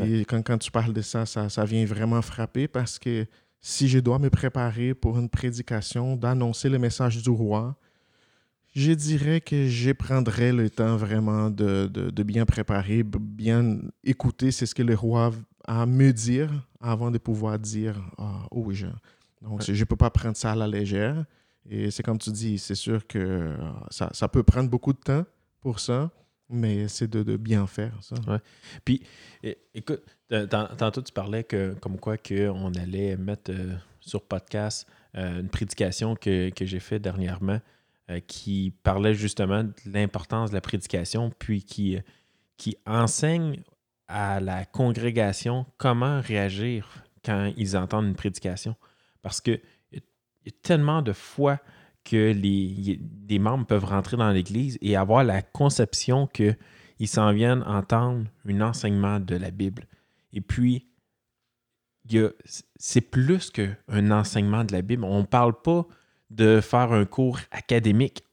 Et 0.02 0.24
quand, 0.24 0.42
quand, 0.42 0.56
tu 0.56 0.70
parles 0.70 0.94
de 0.94 1.02
ça, 1.02 1.26
ça, 1.26 1.50
ça, 1.50 1.64
vient 1.66 1.84
vraiment 1.84 2.22
frapper 2.22 2.66
parce 2.66 2.98
que 2.98 3.26
si 3.60 3.88
je 3.88 3.98
dois 3.98 4.18
me 4.18 4.30
préparer 4.30 4.94
pour 4.94 5.18
une 5.18 5.28
prédication, 5.28 6.16
d'annoncer 6.16 6.70
le 6.70 6.78
message 6.78 7.22
du 7.22 7.28
roi, 7.28 7.76
je 8.74 8.92
dirais 8.92 9.42
que 9.42 9.68
je 9.68 9.92
prendrais 9.92 10.52
le 10.52 10.70
temps 10.70 10.96
vraiment 10.96 11.50
de, 11.50 11.86
de, 11.86 12.22
bien 12.22 12.46
préparer, 12.46 13.02
bien 13.02 13.80
écouter 14.02 14.50
ce 14.50 14.64
que 14.74 14.82
le 14.82 14.94
roi 14.94 15.32
a 15.66 15.82
à 15.82 15.86
me 15.86 16.10
dire 16.10 16.50
avant 16.80 17.10
de 17.10 17.18
pouvoir 17.18 17.58
dire 17.58 18.00
aux 18.50 18.72
gens. 18.72 18.96
Donc, 19.42 19.62
je 19.62 19.72
ne 19.72 19.84
peux 19.84 19.96
pas 19.96 20.10
prendre 20.10 20.36
ça 20.36 20.52
à 20.52 20.56
la 20.56 20.66
légère. 20.66 21.24
Et 21.68 21.90
c'est 21.90 22.02
comme 22.02 22.18
tu 22.18 22.30
dis, 22.30 22.58
c'est 22.58 22.74
sûr 22.74 23.06
que 23.06 23.18
euh, 23.18 23.56
ça, 23.90 24.10
ça, 24.12 24.28
peut 24.28 24.42
prendre 24.42 24.68
beaucoup 24.68 24.92
de 24.92 24.98
temps 24.98 25.24
pour 25.60 25.80
ça, 25.80 26.10
mais 26.48 26.88
c'est 26.88 27.08
de, 27.08 27.36
bien 27.36 27.66
faire 27.66 27.96
ça. 28.02 28.16
Puis, 28.84 29.02
écoute, 29.74 30.02
tantôt 30.76 31.02
tu 31.02 31.12
parlais 31.12 31.44
que, 31.44 31.74
comme 31.80 31.98
quoi 31.98 32.16
qu'on 32.18 32.74
allait 32.74 33.16
mettre 33.16 33.52
euh, 33.52 33.76
sur 34.00 34.22
podcast 34.22 34.88
euh, 35.16 35.40
une 35.40 35.48
prédication 35.48 36.16
que, 36.16 36.50
que 36.50 36.64
j'ai 36.64 36.80
faite 36.80 37.02
dernièrement 37.02 37.60
qui 38.26 38.74
parlait 38.82 39.14
justement 39.14 39.64
de 39.64 39.72
l'importance 39.86 40.50
de 40.50 40.54
la 40.54 40.60
prédication, 40.60 41.32
puis 41.38 41.62
qui, 41.62 41.96
qui 42.58 42.76
enseigne 42.84 43.62
à 44.06 44.38
la 44.40 44.66
congrégation 44.66 45.64
comment 45.78 46.20
réagir 46.20 47.04
quand 47.24 47.52
ils 47.56 47.74
entendent 47.76 48.06
une 48.06 48.16
prédication. 48.16 48.76
Parce 49.22 49.40
qu'il 50.42 50.52
y, 50.52 50.54
a 50.54 50.58
tellement 50.62 51.02
de 51.02 51.12
fois 51.12 51.58
que 52.04 52.32
les, 52.32 52.98
des 53.00 53.38
membres 53.38 53.66
peuvent 53.66 53.84
rentrer 53.84 54.16
dans 54.16 54.30
l'Église 54.30 54.78
et 54.80 54.96
avoir 54.96 55.24
la 55.24 55.42
conception 55.42 56.26
qu'ils 56.26 56.56
s'en 57.06 57.32
viennent 57.32 57.62
entendre 57.62 58.26
un 58.48 58.60
enseignement 58.60 59.20
de 59.20 59.36
la 59.36 59.50
Bible. 59.50 59.86
Et 60.32 60.40
puis, 60.40 60.88
c'est 62.76 63.00
plus 63.00 63.50
qu'un 63.50 64.10
enseignement 64.10 64.64
de 64.64 64.72
la 64.72 64.82
Bible. 64.82 65.04
On 65.04 65.20
ne 65.20 65.26
parle 65.26 65.60
pas 65.60 65.86
de 66.30 66.60
faire 66.60 66.92
un 66.92 67.04
cours 67.04 67.38
académique. 67.50 68.24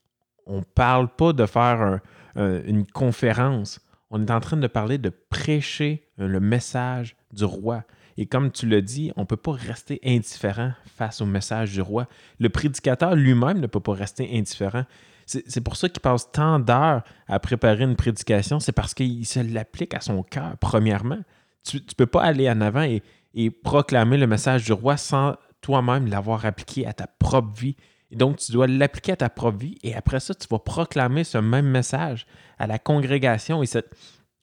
On 0.45 0.59
ne 0.59 0.63
parle 0.63 1.13
pas 1.15 1.33
de 1.33 1.45
faire 1.45 1.99
une 2.35 2.85
conférence. 2.85 3.79
On 4.09 4.25
est 4.25 4.31
en 4.31 4.39
train 4.39 4.57
de 4.57 4.67
parler 4.67 4.97
de 4.97 5.09
prêcher 5.09 6.09
le 6.17 6.39
message 6.39 7.15
du 7.31 7.43
roi. 7.43 7.83
Et 8.19 8.25
comme 8.25 8.51
tu 8.51 8.67
l'as 8.67 8.81
dit, 8.81 9.13
on 9.15 9.21
ne 9.21 9.25
peut 9.25 9.37
pas 9.37 9.53
rester 9.53 10.01
indifférent 10.03 10.73
face 10.97 11.21
au 11.21 11.25
message 11.25 11.71
du 11.71 11.79
roi. 11.79 12.05
Le 12.37 12.49
prédicateur 12.49 13.15
lui-même 13.15 13.61
ne 13.61 13.65
peut 13.65 13.79
pas 13.79 13.93
rester 13.93 14.29
indifférent. 14.37 14.83
C'est 15.25 15.61
pour 15.61 15.77
ça 15.77 15.87
qu'il 15.87 16.01
passe 16.01 16.29
tant 16.29 16.59
d'heures 16.59 17.03
à 17.29 17.39
préparer 17.39 17.85
une 17.85 17.95
prédication. 17.95 18.59
C'est 18.59 18.73
parce 18.73 18.93
qu'il 18.93 19.25
se 19.25 19.39
l'applique 19.39 19.93
à 19.93 20.01
son 20.01 20.21
cœur, 20.23 20.57
premièrement. 20.59 21.19
Tu 21.63 21.77
ne 21.77 21.93
peux 21.95 22.07
pas 22.07 22.23
aller 22.23 22.49
en 22.49 22.59
avant 22.59 22.81
et, 22.81 23.01
et, 23.35 23.51
proclamer 23.51 24.17
le 24.17 24.27
message 24.27 24.65
du 24.65 24.73
roi 24.73 24.97
sans 24.97 25.37
toi-même 25.61 26.07
l'avoir 26.07 26.45
appliqué 26.45 26.85
à 26.85 26.91
ta 26.91 27.07
propre 27.07 27.57
vie. 27.57 27.77
Et 28.11 28.17
donc, 28.17 28.39
tu 28.39 28.51
dois 28.51 28.67
l'appliquer 28.67 29.13
à 29.13 29.17
ta 29.17 29.29
propre 29.29 29.59
vie 29.59 29.77
et 29.81 29.95
après 29.95 30.19
ça, 30.19 30.35
tu 30.35 30.45
vas 30.51 30.59
proclamer 30.59 31.23
ce 31.23 31.37
même 31.37 31.67
message 31.67 32.25
à 32.57 32.67
la 32.67 32.79
congrégation. 32.79 33.63
Et 33.63 33.67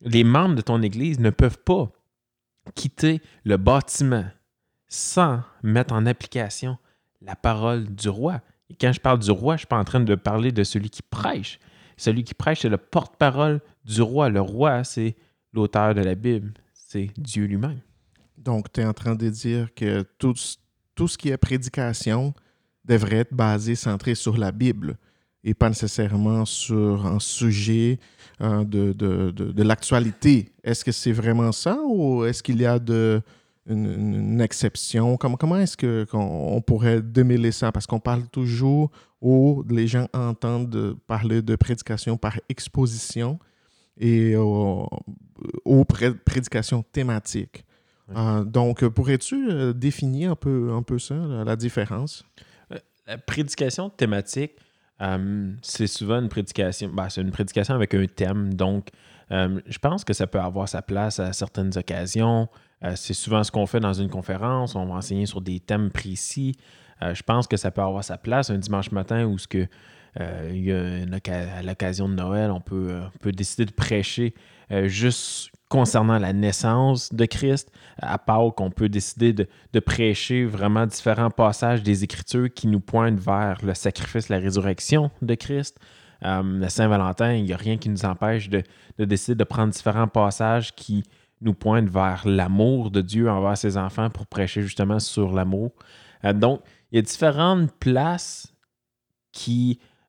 les 0.01 0.25
membres 0.25 0.55
de 0.55 0.63
ton 0.63 0.81
Église 0.81 1.21
ne 1.21 1.29
peuvent 1.29 1.59
pas 1.59 1.91
quitter 2.75 3.21
le 3.45 3.57
bâtiment 3.57 4.25
sans 4.89 5.43
mettre 5.63 5.95
en 5.95 6.07
application 6.07 6.79
la 7.21 7.37
parole 7.37 7.85
du 7.85 8.09
roi. 8.09 8.41
Et 8.71 8.75
quand 8.75 8.93
je 8.93 9.01
parle 9.01 9.19
du 9.19 9.31
roi, 9.31 9.55
je 9.55 9.57
ne 9.57 9.59
suis 9.59 9.67
pas 9.67 9.79
en 9.79 9.85
train 9.85 10.01
de 10.01 10.15
parler 10.15 10.53
de 10.53 10.65
celui 10.65 10.91
qui 10.91 11.03
prêche. 11.03 11.59
Celui 11.97 12.25
qui 12.25 12.35
prêche, 12.35 12.61
c'est 12.61 12.69
le 12.69 12.77
porte-parole 12.77 13.61
du 13.85 14.03
roi. 14.03 14.29
Le 14.29 14.41
roi, 14.41 14.85
c'est 14.85 15.17
l'auteur 15.53 15.95
de 15.95 16.03
la 16.03 16.15
Bible. 16.15 16.53
C'est 16.75 17.11
Dieu 17.17 17.47
lui-même. 17.47 17.81
Donc, 18.37 18.73
tu 18.73 18.81
es 18.81 18.85
en 18.85 18.93
train 18.93 19.15
de 19.15 19.29
dire 19.29 19.73
que 19.75 20.03
tout, 20.19 20.35
tout 20.95 21.09
ce 21.09 21.17
qui 21.17 21.31
est 21.31 21.37
prédication 21.37 22.35
devrait 22.85 23.17
être 23.17 23.35
basé, 23.35 23.75
centré 23.75 24.15
sur 24.15 24.37
la 24.37 24.53
Bible 24.53 24.97
et 25.47 25.55
pas 25.55 25.69
nécessairement 25.69 26.45
sur 26.45 27.07
un 27.07 27.21
sujet 27.21 28.01
euh, 28.43 28.65
de, 28.65 28.93
de, 28.93 29.31
de, 29.31 29.63
l'actualité. 29.63 30.53
Est-ce 30.65 30.85
que 30.85 30.91
c'est 30.91 31.13
vraiment 31.13 31.53
ça 31.53 31.79
ou 31.87 32.25
est-ce 32.25 32.43
qu'il 32.43 32.61
y 32.61 32.67
a 32.67 32.81
de, 32.81 33.23
une, 33.69 34.41
exception? 34.41 35.17
Comment, 35.17 35.37
comment 35.37 35.57
est-ce 35.57 36.05
qu'on 36.05 36.61
pourrait 36.61 37.01
démêler 37.01 37.53
ça? 37.53 37.71
Parce 37.71 37.87
qu'on 37.87 38.01
parle 38.01 38.27
toujours 38.27 38.91
où 39.23 39.65
les 39.71 39.87
gens 39.87 40.09
entendent 40.13 40.97
parler 41.07 41.43
de 41.43 41.55
prédication 41.55 42.17
par 42.17 42.41
exposition 42.49 43.39
et 43.99 44.35
aux, 44.35 44.89
prédications 46.25 46.83
thématiques. 46.83 47.65
Euh, 48.17 48.43
donc, 48.43 48.85
pourrais-tu 48.89 49.73
définir 49.75 50.33
un 50.33 50.37
peu, 50.37 50.73
un 50.73 50.83
peu 50.83 50.99
ça, 50.99 51.15
la 51.15 51.55
différence? 51.55 52.25
La 53.07 53.17
prédication 53.17 53.89
thématique, 53.89 54.53
c'est 55.63 55.87
souvent 55.87 56.21
une 56.21 56.29
prédication, 56.29 56.89
ben, 56.89 57.09
c'est 57.09 57.21
une 57.21 57.31
prédication 57.31 57.75
avec 57.75 57.95
un 57.95 58.07
thème. 58.07 58.55
Donc, 58.55 58.89
je 59.31 59.79
pense 59.79 60.05
que 60.05 60.13
ça 60.13 60.27
peut 60.27 60.41
avoir 60.41 60.69
sa 60.69 60.83
place 60.83 61.21
à 61.21 61.33
certaines 61.33 61.77
occasions. 61.77 62.49
c'est 62.95 63.15
souvent 63.15 63.43
ce 63.45 63.51
qu'on 63.51 63.67
fait 63.67 63.81
dans 63.81 63.93
une 63.93 64.09
conférence. 64.09 64.75
On 64.75 64.87
va 64.87 64.95
enseigner 64.95 65.27
sur 65.27 65.41
des 65.41 65.61
thèmes 65.61 65.91
précis. 65.91 66.57
je 67.03 67.23
pense 67.23 67.47
que 67.47 67.57
ça 67.57 67.71
peut 67.71 67.83
avoir 67.83 68.05
sa 68.05 68.17
place 68.17 68.51
un 68.51 68.59
dimanche 68.59 68.91
matin 68.91 69.25
où 69.27 69.37
ce 69.39 69.49
que 69.49 69.69
euh, 70.21 71.05
à 71.27 71.63
l'occasion 71.63 72.09
de 72.09 72.15
Noël, 72.15 72.51
on 72.51 72.61
peut, 72.61 72.89
euh, 72.91 73.01
peut 73.21 73.33
décider 73.33 73.65
de 73.65 73.73
prêcher 73.73 74.35
euh, 74.71 74.89
juste 74.89 75.51
concernant 75.69 76.19
la 76.19 76.33
naissance 76.33 77.13
de 77.13 77.25
Christ. 77.25 77.71
À 77.99 78.19
Pâques, 78.19 78.61
on 78.61 78.71
peut 78.71 78.89
décider 78.89 79.33
de, 79.33 79.81
prêcher 79.81 80.45
vraiment 80.45 80.87
différents 80.87 81.31
passages 81.31 81.83
des 81.83 82.05
Écritures 82.05 82.53
qui 82.53 82.67
nous 82.67 82.81
pointent 82.81 83.19
vers 83.19 83.59
le 83.65 83.75
sacrifice, 83.75 84.29
la 84.29 84.39
résurrection 84.39 85.11
de 85.23 85.35
Christ. 85.35 85.79
la 86.23 86.69
Saint-Valentin, 86.69 87.35
il 87.35 87.45
n'y 87.45 87.53
a 87.53 87.57
rien 87.57 87.77
qui 87.77 87.89
nous 87.89 88.05
empêche 88.05 88.49
de, 88.49 88.63
de, 88.99 89.05
décider 89.05 89.35
de 89.35 89.45
prendre 89.45 89.73
différents 89.73 90.09
passages 90.09 90.75
qui 90.75 91.05
nous 91.41 91.55
pointent 91.55 91.91
vers 91.91 92.23
l'amour 92.27 92.91
de 92.91 93.03
Dieu 93.03 93.29
envers 93.29 93.59
ses 93.59 93.77
enfants 93.77 94.09
pour 94.09 94.27
prêcher 94.27 94.63
justement 94.63 94.99
sur 94.99 95.33
l'amour. 95.33 95.73
donc, 96.35 96.61
il 96.91 96.97
y 96.97 96.99
a 96.99 97.03
différentes 97.03 97.73
places 97.73 98.57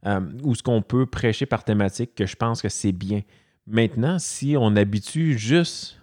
euh, 0.06 0.22
ou 0.44 0.56
ce 0.56 0.64
qu'on 0.64 0.82
peut 0.82 1.06
prêcher 1.06 1.46
par 1.46 1.64
thématique, 1.64 2.16
que 2.16 2.26
je 2.26 2.36
pense 2.36 2.62
que 2.62 2.70
c'est 2.70 2.92
bien. 2.92 3.22
Maintenant, 3.68 4.18
si 4.20 4.56
on 4.58 4.76
habitue 4.76 5.38
juste, 5.38 6.00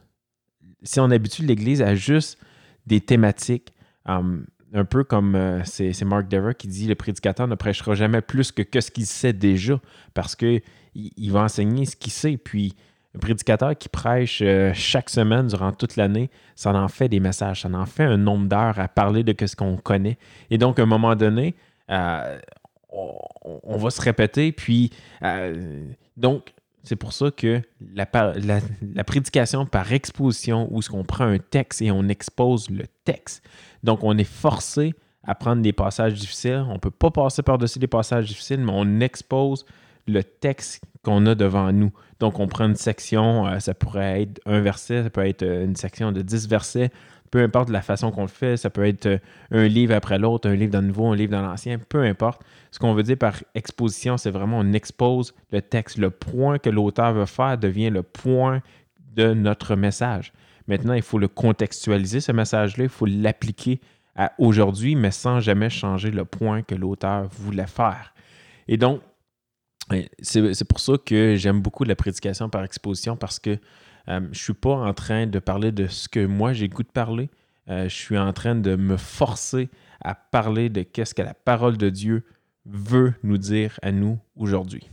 si 0.82 1.00
on 1.00 1.10
habitue 1.10 1.44
l'Église 1.44 1.82
à 1.82 1.94
juste 1.94 2.38
des 2.86 3.00
thématiques, 3.00 3.72
euh, 4.08 4.42
un 4.74 4.84
peu 4.84 5.04
comme 5.04 5.34
euh, 5.34 5.62
c'est 5.64 6.04
Mark 6.04 6.28
Dever 6.28 6.52
qui 6.58 6.68
dit 6.68 6.86
le 6.86 6.94
prédicateur 6.94 7.48
ne 7.48 7.54
prêchera 7.54 7.94
jamais 7.94 8.20
plus 8.20 8.52
que, 8.52 8.80
ce 8.80 8.90
qu'il 8.90 9.06
sait 9.06 9.32
déjà, 9.32 9.80
parce 10.12 10.36
qu'il 10.36 10.60
il 10.94 11.32
va 11.32 11.42
enseigner 11.42 11.86
ce 11.86 11.96
qu'il 11.96 12.12
sait. 12.12 12.36
Puis, 12.36 12.74
un 13.16 13.20
prédicateur 13.20 13.78
qui 13.78 13.88
prêche 13.88 14.42
chaque 14.74 15.08
semaine 15.08 15.46
durant 15.46 15.70
toute 15.70 15.94
l'année, 15.94 16.30
ça 16.56 16.74
en 16.74 16.88
fait 16.88 17.08
des 17.08 17.20
messages, 17.20 17.62
ça 17.62 17.68
en 17.68 17.86
fait 17.86 18.02
un 18.02 18.16
nombre 18.16 18.48
d'heures 18.48 18.80
à 18.80 18.88
parler 18.88 19.22
de 19.22 19.46
ce 19.46 19.54
qu'on 19.54 19.76
connaît. 19.76 20.18
Et 20.50 20.58
donc, 20.58 20.80
à 20.80 20.82
un 20.82 20.86
moment 20.86 21.14
donné, 21.14 21.54
on, 22.94 23.76
va 23.76 23.90
se 23.90 24.00
répéter. 24.00 24.52
Puis, 24.52 24.90
euh, 25.22 25.84
donc, 26.16 26.52
c'est 26.84 26.96
pour 26.96 27.12
ça 27.12 27.30
que 27.30 27.62
la, 27.94 28.06
prédication 29.04 29.66
par 29.66 29.92
exposition, 29.92 30.68
où 30.70 30.82
ce 30.82 30.90
qu'on 30.90 31.04
prend 31.04 31.24
un 31.24 31.38
texte 31.38 31.82
et 31.82 31.90
on 31.90 32.08
expose 32.08 32.68
le 32.70 32.84
texte. 33.04 33.42
Donc, 33.82 34.00
on 34.02 34.16
est 34.18 34.24
forcé 34.24 34.94
à 35.22 35.34
prendre 35.34 35.62
des 35.62 35.72
passages 35.72 36.14
difficiles. 36.14 36.64
On 36.68 36.74
ne 36.74 36.78
peut 36.78 36.90
pas 36.90 37.10
passer 37.10 37.42
par-dessus 37.42 37.78
les 37.78 37.86
passages 37.86 38.26
difficiles, 38.26 38.60
mais 38.60 38.72
on 38.74 39.00
expose 39.00 39.64
le 40.06 40.22
texte 40.22 40.84
qu'on 41.02 41.24
a 41.26 41.34
devant 41.34 41.72
nous. 41.72 41.90
Donc, 42.20 42.38
on 42.38 42.46
prend 42.46 42.66
une 42.66 42.76
section, 42.76 43.46
euh, 43.46 43.58
ça 43.58 43.72
pourrait 43.72 44.22
être 44.22 44.40
un 44.44 44.60
verset, 44.60 45.02
ça 45.02 45.10
peut 45.10 45.26
être 45.26 45.42
euh, 45.42 45.64
une 45.64 45.76
section 45.76 46.12
de 46.12 46.20
10 46.20 46.48
versets 46.48 46.90
peu 47.34 47.42
importe 47.42 47.68
la 47.68 47.82
façon 47.82 48.12
qu'on 48.12 48.22
le 48.22 48.28
fait, 48.28 48.56
ça 48.56 48.70
peut 48.70 48.86
être 48.86 49.06
euh, 49.06 49.18
un 49.50 49.66
livre 49.66 49.92
après 49.92 50.20
l'autre, 50.20 50.48
un 50.48 50.54
livre 50.54 50.70
dans 50.70 50.80
le 50.80 50.86
nouveau, 50.86 51.08
un 51.08 51.16
livre 51.16 51.32
dans 51.32 51.42
l'ancien, 51.42 51.80
peu 51.80 52.00
importe. 52.04 52.40
Ce 52.70 52.78
qu'on 52.78 52.94
veut 52.94 53.02
dire 53.02 53.18
par 53.18 53.42
exposition, 53.56 54.16
c'est 54.16 54.30
vraiment 54.30 54.60
on 54.60 54.72
expose 54.72 55.34
le 55.50 55.60
texte. 55.60 55.98
Le 55.98 56.10
point 56.10 56.60
que 56.60 56.70
l'auteur 56.70 57.12
veut 57.12 57.26
faire 57.26 57.58
devient 57.58 57.90
le 57.90 58.04
point 58.04 58.62
de 59.16 59.34
notre 59.34 59.74
message. 59.74 60.32
Maintenant, 60.68 60.92
il 60.92 61.02
faut 61.02 61.18
le 61.18 61.26
contextualiser, 61.26 62.20
ce 62.20 62.30
message-là, 62.30 62.84
il 62.84 62.88
faut 62.88 63.04
l'appliquer 63.04 63.80
à 64.14 64.30
aujourd'hui, 64.38 64.94
mais 64.94 65.10
sans 65.10 65.40
jamais 65.40 65.70
changer 65.70 66.12
le 66.12 66.24
point 66.24 66.62
que 66.62 66.76
l'auteur 66.76 67.26
voulait 67.32 67.66
faire. 67.66 68.14
Et 68.68 68.76
donc, 68.76 69.00
c'est 70.22 70.68
pour 70.68 70.78
ça 70.78 70.92
que 71.04 71.34
j'aime 71.34 71.60
beaucoup 71.60 71.82
la 71.82 71.96
prédication 71.96 72.48
par 72.48 72.62
exposition 72.62 73.16
parce 73.16 73.40
que 73.40 73.58
euh, 74.08 74.20
je 74.20 74.28
ne 74.28 74.34
suis 74.34 74.54
pas 74.54 74.74
en 74.74 74.92
train 74.94 75.26
de 75.26 75.38
parler 75.38 75.72
de 75.72 75.86
ce 75.86 76.08
que 76.08 76.24
moi 76.24 76.52
j'ai 76.52 76.68
goût 76.68 76.82
de 76.82 76.88
parler. 76.88 77.30
Euh, 77.68 77.88
je 77.88 77.94
suis 77.94 78.18
en 78.18 78.32
train 78.32 78.54
de 78.54 78.76
me 78.76 78.96
forcer 78.96 79.70
à 80.02 80.14
parler 80.14 80.68
de 80.68 80.82
qu'est-ce 80.82 81.14
que 81.14 81.22
la 81.22 81.34
parole 81.34 81.78
de 81.78 81.88
Dieu 81.88 82.24
veut 82.66 83.14
nous 83.22 83.38
dire 83.38 83.78
à 83.82 83.92
nous 83.92 84.18
aujourd'hui. 84.36 84.90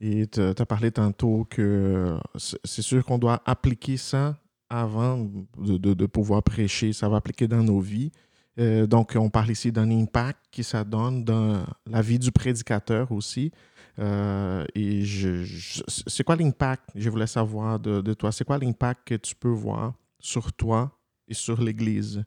Et 0.00 0.26
tu 0.26 0.40
as 0.40 0.66
parlé 0.66 0.90
tantôt 0.90 1.46
que 1.48 2.18
c'est 2.36 2.82
sûr 2.82 3.04
qu'on 3.04 3.18
doit 3.18 3.42
appliquer 3.46 3.96
ça 3.96 4.36
avant 4.68 5.26
de, 5.58 6.06
pouvoir 6.06 6.42
prêcher. 6.42 6.92
Ça 6.92 7.08
va 7.08 7.16
appliquer 7.16 7.48
dans 7.48 7.62
nos 7.62 7.80
vies. 7.80 8.12
Euh, 8.58 8.86
donc, 8.86 9.14
on 9.16 9.30
parle 9.30 9.50
ici 9.50 9.72
d'un 9.72 9.90
impact 9.90 10.38
qui 10.50 10.64
ça 10.64 10.84
donne 10.84 11.24
dans 11.24 11.64
la 11.86 12.02
vie 12.02 12.18
du 12.18 12.32
prédicateur 12.32 13.12
aussi. 13.12 13.52
Euh, 13.98 14.64
et 14.74 15.02
je, 15.02 15.82
c'est 16.06 16.24
quoi 16.24 16.36
l'impact, 16.36 16.90
je 16.94 17.08
voulais 17.08 17.26
savoir 17.26 17.80
de, 17.80 18.14
toi, 18.14 18.30
c'est 18.30 18.44
quoi 18.44 18.58
l'impact 18.58 19.08
que 19.08 19.14
tu 19.14 19.34
peux 19.34 19.48
voir 19.48 19.94
sur 20.18 20.52
toi 20.52 20.98
et 21.28 21.34
sur 21.34 21.62
l'Église 21.62 22.22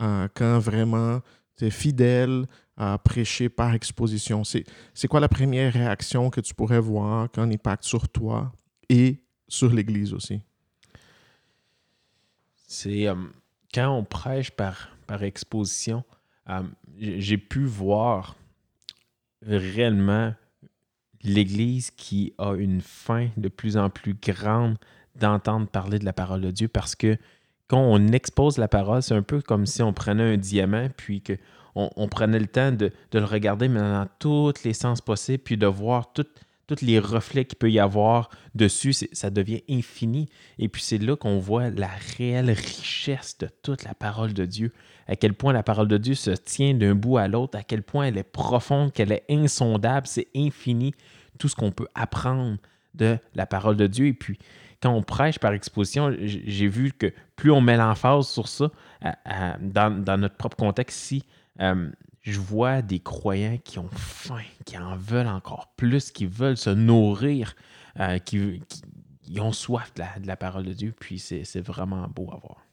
euh, 0.00 0.28
quand 0.34 0.58
vraiment 0.58 1.20
tu 1.56 1.66
es 1.66 1.70
fidèle 1.70 2.46
à 2.76 2.98
prêcher 2.98 3.48
par 3.48 3.74
exposition? 3.74 4.44
C'est, 4.44 4.64
c'est 4.94 5.08
quoi 5.08 5.18
la 5.18 5.28
première 5.28 5.72
réaction 5.72 6.30
que 6.30 6.40
tu 6.40 6.54
pourrais 6.54 6.80
voir 6.80 7.28
quand 7.32 7.42
impact 7.42 7.84
sur 7.84 8.08
toi 8.08 8.52
et 8.88 9.20
sur 9.48 9.72
l'Église 9.72 10.14
aussi? 10.14 10.40
C'est 12.68 13.08
euh, 13.08 13.16
quand 13.74 13.90
on 13.90 14.04
prêche 14.04 14.52
par, 14.52 14.90
par 15.06 15.24
exposition, 15.24 16.04
j'ai 16.96 17.36
pu 17.36 17.64
voir 17.64 18.36
réellement 19.42 20.32
l'Église 21.22 21.90
qui 21.90 22.32
a 22.38 22.54
une 22.54 22.80
faim 22.80 23.28
de 23.36 23.48
plus 23.48 23.76
en 23.76 23.90
plus 23.90 24.14
grande 24.14 24.76
d'entendre 25.16 25.66
parler 25.66 25.98
de 25.98 26.04
la 26.04 26.12
parole 26.12 26.40
de 26.40 26.50
Dieu 26.50 26.68
parce 26.68 26.94
que 26.94 27.16
quand 27.66 27.80
on 27.80 28.08
expose 28.08 28.56
la 28.56 28.68
parole, 28.68 29.02
c'est 29.02 29.14
un 29.14 29.22
peu 29.22 29.42
comme 29.42 29.66
si 29.66 29.82
on 29.82 29.92
prenait 29.92 30.34
un 30.34 30.36
diamant 30.36 30.88
puis 30.96 31.20
que 31.20 31.34
on, 31.74 32.08
prenait 32.08 32.40
le 32.40 32.48
temps 32.48 32.72
de, 32.72 32.90
le 33.12 33.24
regarder 33.24 33.68
mais 33.68 33.78
dans 33.78 34.08
tous 34.18 34.64
les 34.64 34.72
sens 34.72 35.00
possibles 35.00 35.44
puis 35.44 35.56
de 35.56 35.66
voir 35.66 36.12
tous 36.68 36.82
les 36.82 37.00
reflets 37.00 37.44
qu'il 37.44 37.58
peut 37.58 37.70
y 37.70 37.80
avoir 37.80 38.30
dessus. 38.54 38.92
Ça 38.92 39.30
devient 39.30 39.62
infini. 39.68 40.28
Et 40.60 40.68
puis 40.68 40.82
c'est 40.82 40.98
là 40.98 41.16
qu'on 41.16 41.40
voit 41.40 41.70
la 41.70 41.90
réelle 42.16 42.50
richesse 42.50 43.36
de 43.38 43.48
toute 43.62 43.82
la 43.82 43.94
parole 43.94 44.32
de 44.32 44.44
Dieu 44.44 44.72
à 45.08 45.16
quel 45.16 45.32
point 45.32 45.52
la 45.52 45.62
parole 45.62 45.88
de 45.88 45.96
Dieu 45.96 46.14
se 46.14 46.30
tient 46.30 46.74
d'un 46.74 46.94
bout 46.94 47.16
à 47.16 47.28
l'autre, 47.28 47.58
à 47.58 47.62
quel 47.62 47.82
point 47.82 48.06
elle 48.06 48.18
est 48.18 48.22
profonde, 48.22 48.92
qu'elle 48.92 49.10
est 49.10 49.24
insondable, 49.30 50.06
c'est 50.06 50.28
infini, 50.36 50.94
tout 51.38 51.48
ce 51.48 51.56
qu'on 51.56 51.72
peut 51.72 51.88
apprendre 51.94 52.58
de 52.94 53.18
la 53.34 53.46
parole 53.46 53.76
de 53.76 53.86
Dieu. 53.86 54.06
Et 54.06 54.12
puis, 54.12 54.38
quand 54.82 54.92
on 54.92 55.02
prêche 55.02 55.38
par 55.38 55.54
exposition, 55.54 56.14
j'ai 56.20 56.68
vu 56.68 56.92
que 56.92 57.12
plus 57.36 57.50
on 57.50 57.62
met 57.62 57.76
l'emphase 57.76 58.28
sur 58.28 58.48
ça, 58.48 58.70
dans, 59.60 60.20
notre 60.20 60.36
propre 60.36 60.56
contexte 60.56 61.00
ici, 61.00 61.24
euh, 61.60 61.88
je 62.28 62.40
vois 62.40 62.82
des 62.82 63.00
croyants 63.00 63.58
qui 63.64 63.78
ont 63.78 63.88
faim, 63.88 64.42
qui 64.66 64.76
en 64.76 64.96
veulent 64.96 65.28
encore 65.28 65.72
plus, 65.76 66.10
qui 66.10 66.26
veulent 66.26 66.56
se 66.58 66.70
nourrir, 66.70 67.54
euh, 67.98 68.18
qui, 68.18 68.60
ont 69.38 69.52
soif 69.52 69.92
de 69.94 70.26
la, 70.26 70.36
parole 70.36 70.64
de 70.64 70.72
Dieu. 70.72 70.94
Puis 70.98 71.18
c'est 71.18 71.60
vraiment 71.60 72.06
beau 72.08 72.30
à 72.32 72.36
voir. 72.36 72.66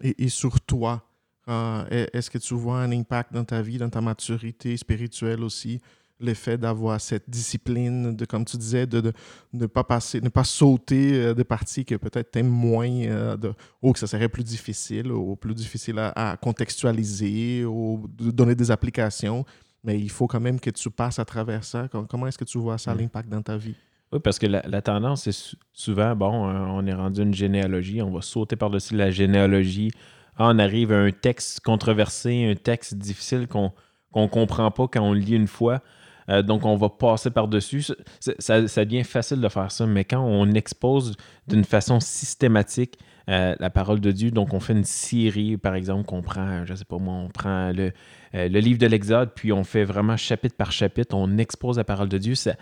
Et, 0.00 0.28
sur 0.28 0.60
toi, 0.60 1.04
euh, 1.48 2.06
est-ce 2.12 2.30
que 2.30 2.38
tu 2.38 2.54
vois 2.54 2.80
un 2.80 2.92
impact 2.92 3.32
dans 3.32 3.44
ta 3.44 3.62
vie, 3.62 3.78
dans 3.78 3.90
ta 3.90 4.00
maturité 4.00 4.76
spirituelle 4.76 5.42
aussi, 5.42 5.80
l'effet 6.20 6.58
d'avoir 6.58 7.00
cette 7.00 7.28
discipline, 7.28 8.16
de, 8.16 8.24
comme 8.24 8.44
tu 8.44 8.56
disais, 8.56 8.86
de 8.86 9.12
ne 9.52 9.66
pas 9.66 9.84
passer, 9.84 10.20
ne 10.20 10.28
pas 10.28 10.44
sauter 10.44 11.14
euh, 11.14 11.34
des 11.34 11.44
parties 11.44 11.84
que 11.84 11.94
peut-être 11.94 12.32
tu 12.32 12.40
aimes 12.40 12.48
moins, 12.48 12.90
euh, 12.90 13.36
de, 13.36 13.52
ou 13.82 13.92
que 13.92 13.98
ça 13.98 14.06
serait 14.06 14.28
plus 14.28 14.44
difficile, 14.44 15.12
ou 15.12 15.36
plus 15.36 15.54
difficile 15.54 15.98
à, 15.98 16.36
contextualiser, 16.40 17.64
ou 17.64 18.08
de 18.18 18.30
donner 18.30 18.54
des 18.54 18.70
applications, 18.70 19.44
mais 19.84 19.98
il 19.98 20.10
faut 20.10 20.26
quand 20.26 20.40
même 20.40 20.60
que 20.60 20.70
tu 20.70 20.90
passes 20.90 21.18
à 21.18 21.24
travers 21.24 21.64
ça. 21.64 21.88
Comment 22.08 22.26
est-ce 22.26 22.38
que 22.38 22.44
tu 22.44 22.58
vois 22.58 22.78
ça, 22.78 22.94
mm. 22.94 22.98
l'impact 22.98 23.28
dans 23.28 23.42
ta 23.42 23.56
vie? 23.56 23.76
Oui, 24.10 24.20
parce 24.20 24.38
que 24.38 24.46
la, 24.46 24.82
tendance, 24.82 25.24
c'est 25.24 25.56
souvent, 25.72 26.16
bon, 26.16 26.30
on 26.30 26.86
est 26.86 26.94
rendu 26.94 27.22
une 27.22 27.34
généalogie, 27.34 28.00
on 28.00 28.10
va 28.10 28.22
sauter 28.22 28.56
par-dessus 28.56 28.96
la 28.96 29.10
généalogie, 29.10 29.90
ah, 30.38 30.50
on 30.50 30.58
arrive 30.58 30.92
à 30.92 31.00
un 31.00 31.10
texte 31.10 31.60
controversé, 31.60 32.44
un 32.50 32.54
texte 32.54 32.94
difficile 32.94 33.48
qu'on 33.48 33.72
ne 34.14 34.26
comprend 34.28 34.70
pas 34.70 34.86
quand 34.88 35.02
on 35.02 35.12
le 35.12 35.18
lit 35.18 35.34
une 35.34 35.48
fois. 35.48 35.82
Euh, 36.28 36.42
donc, 36.42 36.64
on 36.64 36.76
va 36.76 36.88
passer 36.88 37.30
par-dessus. 37.30 37.92
Ça, 38.20 38.60
devient 38.60 39.04
facile 39.04 39.40
de 39.40 39.48
faire 39.48 39.70
ça, 39.70 39.86
mais 39.86 40.04
quand 40.04 40.20
on 40.20 40.52
expose 40.52 41.16
d'une 41.46 41.64
façon 41.64 42.00
systématique 42.00 42.98
euh, 43.28 43.54
la 43.58 43.70
parole 43.70 44.00
de 44.00 44.10
Dieu, 44.10 44.30
donc 44.30 44.54
on 44.54 44.60
fait 44.60 44.72
une 44.72 44.84
série, 44.84 45.56
par 45.56 45.74
exemple, 45.74 46.04
qu'on 46.04 46.22
prend, 46.22 46.64
je 46.64 46.72
ne 46.72 46.76
sais 46.76 46.84
pas 46.84 46.98
moi, 46.98 47.14
on 47.14 47.28
prend 47.28 47.72
le, 47.72 47.92
euh, 48.34 48.48
le 48.48 48.60
livre 48.60 48.78
de 48.78 48.86
l'Exode, 48.86 49.32
puis 49.34 49.52
on 49.52 49.64
fait 49.64 49.84
vraiment 49.84 50.16
chapitre 50.16 50.56
par 50.56 50.72
chapitre, 50.72 51.14
on 51.14 51.36
expose 51.36 51.76
la 51.76 51.84
parole 51.84 52.08
de 52.08 52.18
Dieu, 52.18 52.34
ça, 52.34 52.54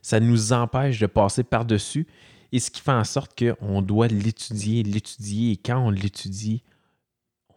ça 0.00 0.20
nous 0.20 0.52
empêche 0.52 0.98
de 0.98 1.06
passer 1.06 1.44
par-dessus. 1.44 2.06
Et 2.52 2.58
ce 2.58 2.70
qui 2.70 2.80
fait 2.80 2.92
en 2.92 3.04
sorte 3.04 3.32
qu'on 3.38 3.82
doit 3.82 4.06
l'étudier, 4.06 4.82
l'étudier, 4.82 5.52
et 5.52 5.56
quand 5.56 5.78
on 5.78 5.90
l'étudie, 5.90 6.62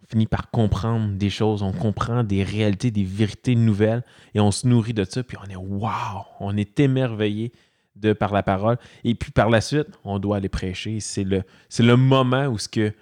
finit 0.09 0.27
par 0.27 0.49
comprendre 0.51 1.13
des 1.15 1.29
choses, 1.29 1.63
on 1.63 1.71
comprend 1.71 2.23
des 2.23 2.43
réalités, 2.43 2.91
des 2.91 3.03
vérités 3.03 3.55
nouvelles, 3.55 4.03
et 4.33 4.39
on 4.39 4.51
se 4.51 4.67
nourrit 4.67 4.93
de 4.93 5.03
ça, 5.03 5.23
puis 5.23 5.37
on 5.45 5.49
est 5.49 5.55
wow, 5.55 6.23
on 6.39 6.55
est 6.55 6.79
émerveillé 6.79 7.51
de 7.95 8.13
par 8.13 8.31
la 8.31 8.43
parole. 8.43 8.77
Et 9.03 9.15
puis 9.15 9.31
par 9.31 9.49
la 9.49 9.59
suite, 9.59 9.87
on 10.03 10.19
doit 10.19 10.37
aller 10.37 10.49
prêcher. 10.49 10.99
C'est 10.99 11.23
le, 11.23 11.43
c'est 11.67 11.83
le 11.83 11.97
moment 11.97 12.45
où 12.45 12.57
ce 12.57 12.69
que 12.69 12.93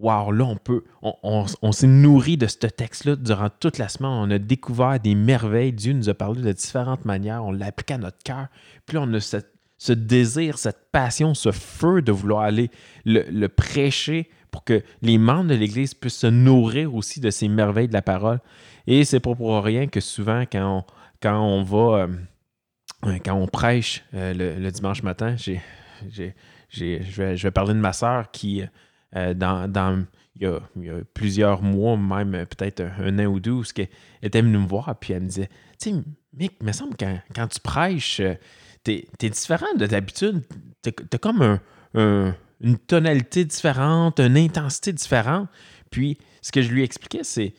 Wow, 0.00 0.32
là, 0.32 0.44
on 0.44 0.56
peut. 0.56 0.82
On, 1.02 1.72
s'est 1.72 1.86
nourri 1.86 2.36
de 2.36 2.48
ce 2.48 2.56
texte-là 2.56 3.14
durant 3.14 3.48
toute 3.48 3.78
la 3.78 3.88
semaine. 3.88 4.10
On 4.10 4.30
a 4.30 4.38
découvert 4.38 4.98
des 4.98 5.14
merveilles. 5.14 5.72
Dieu 5.72 5.92
nous 5.92 6.08
a 6.08 6.14
parlé 6.14 6.42
de 6.42 6.50
différentes 6.50 7.04
manières. 7.04 7.44
On 7.44 7.52
l'a 7.52 7.66
appliqué 7.66 7.94
à 7.94 7.98
notre 7.98 8.18
cœur. 8.24 8.48
Puis 8.86 8.98
on 8.98 9.12
a 9.14 9.20
ce 9.20 9.92
désir, 9.92 10.58
cette 10.58 10.90
passion, 10.90 11.34
ce 11.34 11.52
feu 11.52 12.02
de 12.02 12.10
vouloir 12.10 12.42
aller 12.42 12.70
le, 13.04 13.46
prêcher 13.46 14.28
pour 14.54 14.62
que 14.62 14.84
les 15.02 15.18
membres 15.18 15.50
de 15.50 15.56
l'Église 15.56 15.94
puissent 15.94 16.18
se 16.18 16.28
nourrir 16.28 16.94
aussi 16.94 17.18
de 17.18 17.30
ces 17.30 17.48
merveilles 17.48 17.88
de 17.88 17.92
la 17.92 18.02
parole. 18.02 18.38
Et 18.86 19.04
c'est 19.04 19.18
pas 19.18 19.34
pour 19.34 19.60
rien 19.64 19.88
que 19.88 19.98
souvent, 19.98 20.42
quand 20.42 20.78
on, 20.78 20.92
quand 21.20 21.40
on 21.40 21.64
va. 21.64 22.06
Euh, 23.04 23.18
quand 23.24 23.34
on 23.34 23.48
prêche 23.48 24.04
euh, 24.14 24.32
le, 24.32 24.70
dimanche 24.70 25.02
matin, 25.02 25.34
j'ai, 25.34 25.60
je, 26.08 26.30
vais, 26.78 27.36
je 27.36 27.42
vais 27.42 27.50
parler 27.50 27.74
de 27.74 27.80
ma 27.80 27.92
sœur 27.92 28.30
qui 28.30 28.62
euh, 29.16 29.34
dans, 29.34 30.06
il, 30.36 30.42
y 30.42 30.46
a, 30.46 30.60
plusieurs 31.14 31.60
mois, 31.60 31.96
même 31.96 32.46
peut-être 32.46 32.80
un, 32.80 33.18
an 33.18 33.24
ou 33.24 33.40
deux, 33.40 33.60
était 34.22 34.40
venue 34.40 34.58
me 34.58 34.68
voir, 34.68 34.94
puis 35.00 35.14
elle 35.14 35.24
me 35.24 35.28
disait 35.28 35.48
Tu 35.80 35.90
sais, 35.90 35.96
Mick, 36.32 36.52
il 36.60 36.66
me 36.66 36.72
semble 36.72 36.94
que 36.94 37.06
quand, 37.34 37.48
tu 37.48 37.58
prêches, 37.58 38.20
euh, 38.20 38.34
t'es 38.84 39.08
es 39.20 39.30
différent 39.30 39.74
de 39.76 39.86
d'habitude. 39.86 40.42
T'as 40.80 40.92
as 41.12 41.18
comme 41.18 41.58
une 42.60 42.78
tonalité 42.78 43.44
différente, 43.44 44.20
une 44.20 44.36
intensité 44.36 44.92
différente. 44.92 45.48
Puis, 45.90 46.18
ce 46.42 46.52
que 46.52 46.62
je 46.62 46.70
lui 46.70 46.82
expliquais, 46.82 47.24
c'est 47.24 47.54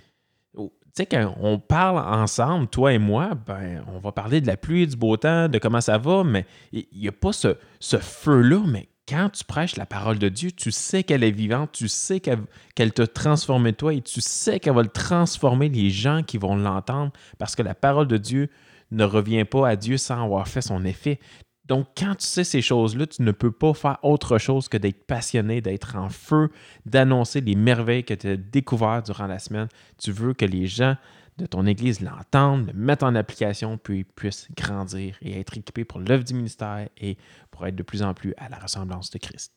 oh, 0.55 0.73
tu 0.83 0.91
sais, 0.97 1.05
quand 1.05 1.35
on 1.39 1.59
parle 1.59 1.97
ensemble, 1.97 2.67
toi 2.67 2.93
et 2.93 2.97
moi, 2.97 3.31
ben, 3.47 3.83
on 3.87 3.99
va 3.99 4.11
parler 4.11 4.41
de 4.41 4.47
la 4.47 4.57
pluie, 4.57 4.87
du 4.87 4.95
beau 4.95 5.17
temps, 5.17 5.49
de 5.49 5.57
comment 5.57 5.81
ça 5.81 5.97
va, 5.97 6.23
mais 6.23 6.45
il 6.71 6.85
n'y 6.93 7.07
a 7.07 7.11
pas 7.11 7.31
ce, 7.33 7.55
feu-là. 7.81 8.61
Mais 8.67 8.89
quand 9.07 9.29
tu 9.29 9.43
prêches 9.43 9.75
la 9.75 9.85
parole 9.85 10.19
de 10.19 10.29
Dieu, 10.29 10.51
tu 10.51 10.71
sais 10.71 11.03
qu'elle 11.03 11.23
est 11.23 11.31
vivante, 11.31 11.71
tu 11.73 11.87
sais 11.87 12.19
qu'elle 12.19 12.93
t'a 12.93 13.07
transformé 13.07 13.73
toi 13.73 13.93
et 13.93 14.01
tu 14.01 14.21
sais 14.21 14.59
qu'elle 14.59 14.75
va 14.75 14.83
transformer 14.85 15.69
les 15.69 15.89
gens 15.89 16.23
qui 16.23 16.37
vont 16.37 16.55
l'entendre 16.55 17.11
parce 17.37 17.55
que 17.55 17.61
la 17.61 17.75
parole 17.75 18.07
de 18.07 18.17
Dieu 18.17 18.49
ne 18.91 19.03
revient 19.03 19.45
pas 19.45 19.67
à 19.67 19.75
Dieu 19.75 19.97
sans 19.97 20.23
avoir 20.23 20.47
fait 20.47 20.61
son 20.61 20.85
effet. 20.85 21.19
Donc, 21.67 21.87
quand 21.97 22.15
tu 22.15 22.25
sais 22.25 22.43
ces 22.43 22.61
choses-là, 22.61 23.07
tu 23.07 23.23
ne 23.23 23.31
peux 23.31 23.51
pas 23.51 23.73
faire 23.73 23.97
autre 24.03 24.37
chose 24.37 24.67
que 24.67 24.77
d'être 24.77 25.05
passionné, 25.05 25.61
d'être 25.61 25.95
en 25.95 26.09
feu, 26.09 26.49
d'annoncer 26.85 27.41
les 27.41 27.55
merveilles 27.55 28.03
que 28.03 28.13
tu 28.13 28.27
as 28.27 28.37
découvertes 28.37 29.07
durant 29.07 29.27
la 29.27 29.39
semaine. 29.39 29.67
Tu 29.97 30.11
veux 30.11 30.33
que 30.33 30.45
les 30.45 30.67
gens 30.67 30.95
de 31.37 31.45
ton 31.45 31.65
Église 31.65 32.01
l'entendent, 32.01 32.67
le 32.67 32.73
mettent 32.73 33.03
en 33.03 33.15
application, 33.15 33.77
puis 33.77 34.03
puissent 34.03 34.47
grandir 34.55 35.17
et 35.21 35.39
être 35.39 35.57
équipés 35.57 35.83
pour 35.83 35.99
l'œuvre 35.99 36.23
du 36.23 36.33
ministère 36.33 36.87
et 36.97 37.17
pour 37.51 37.65
être 37.67 37.75
de 37.75 37.83
plus 37.83 38.03
en 38.03 38.13
plus 38.13 38.33
à 38.37 38.47
la 38.47 38.57
ressemblance 38.57 39.09
de 39.09 39.17
Christ. 39.17 39.51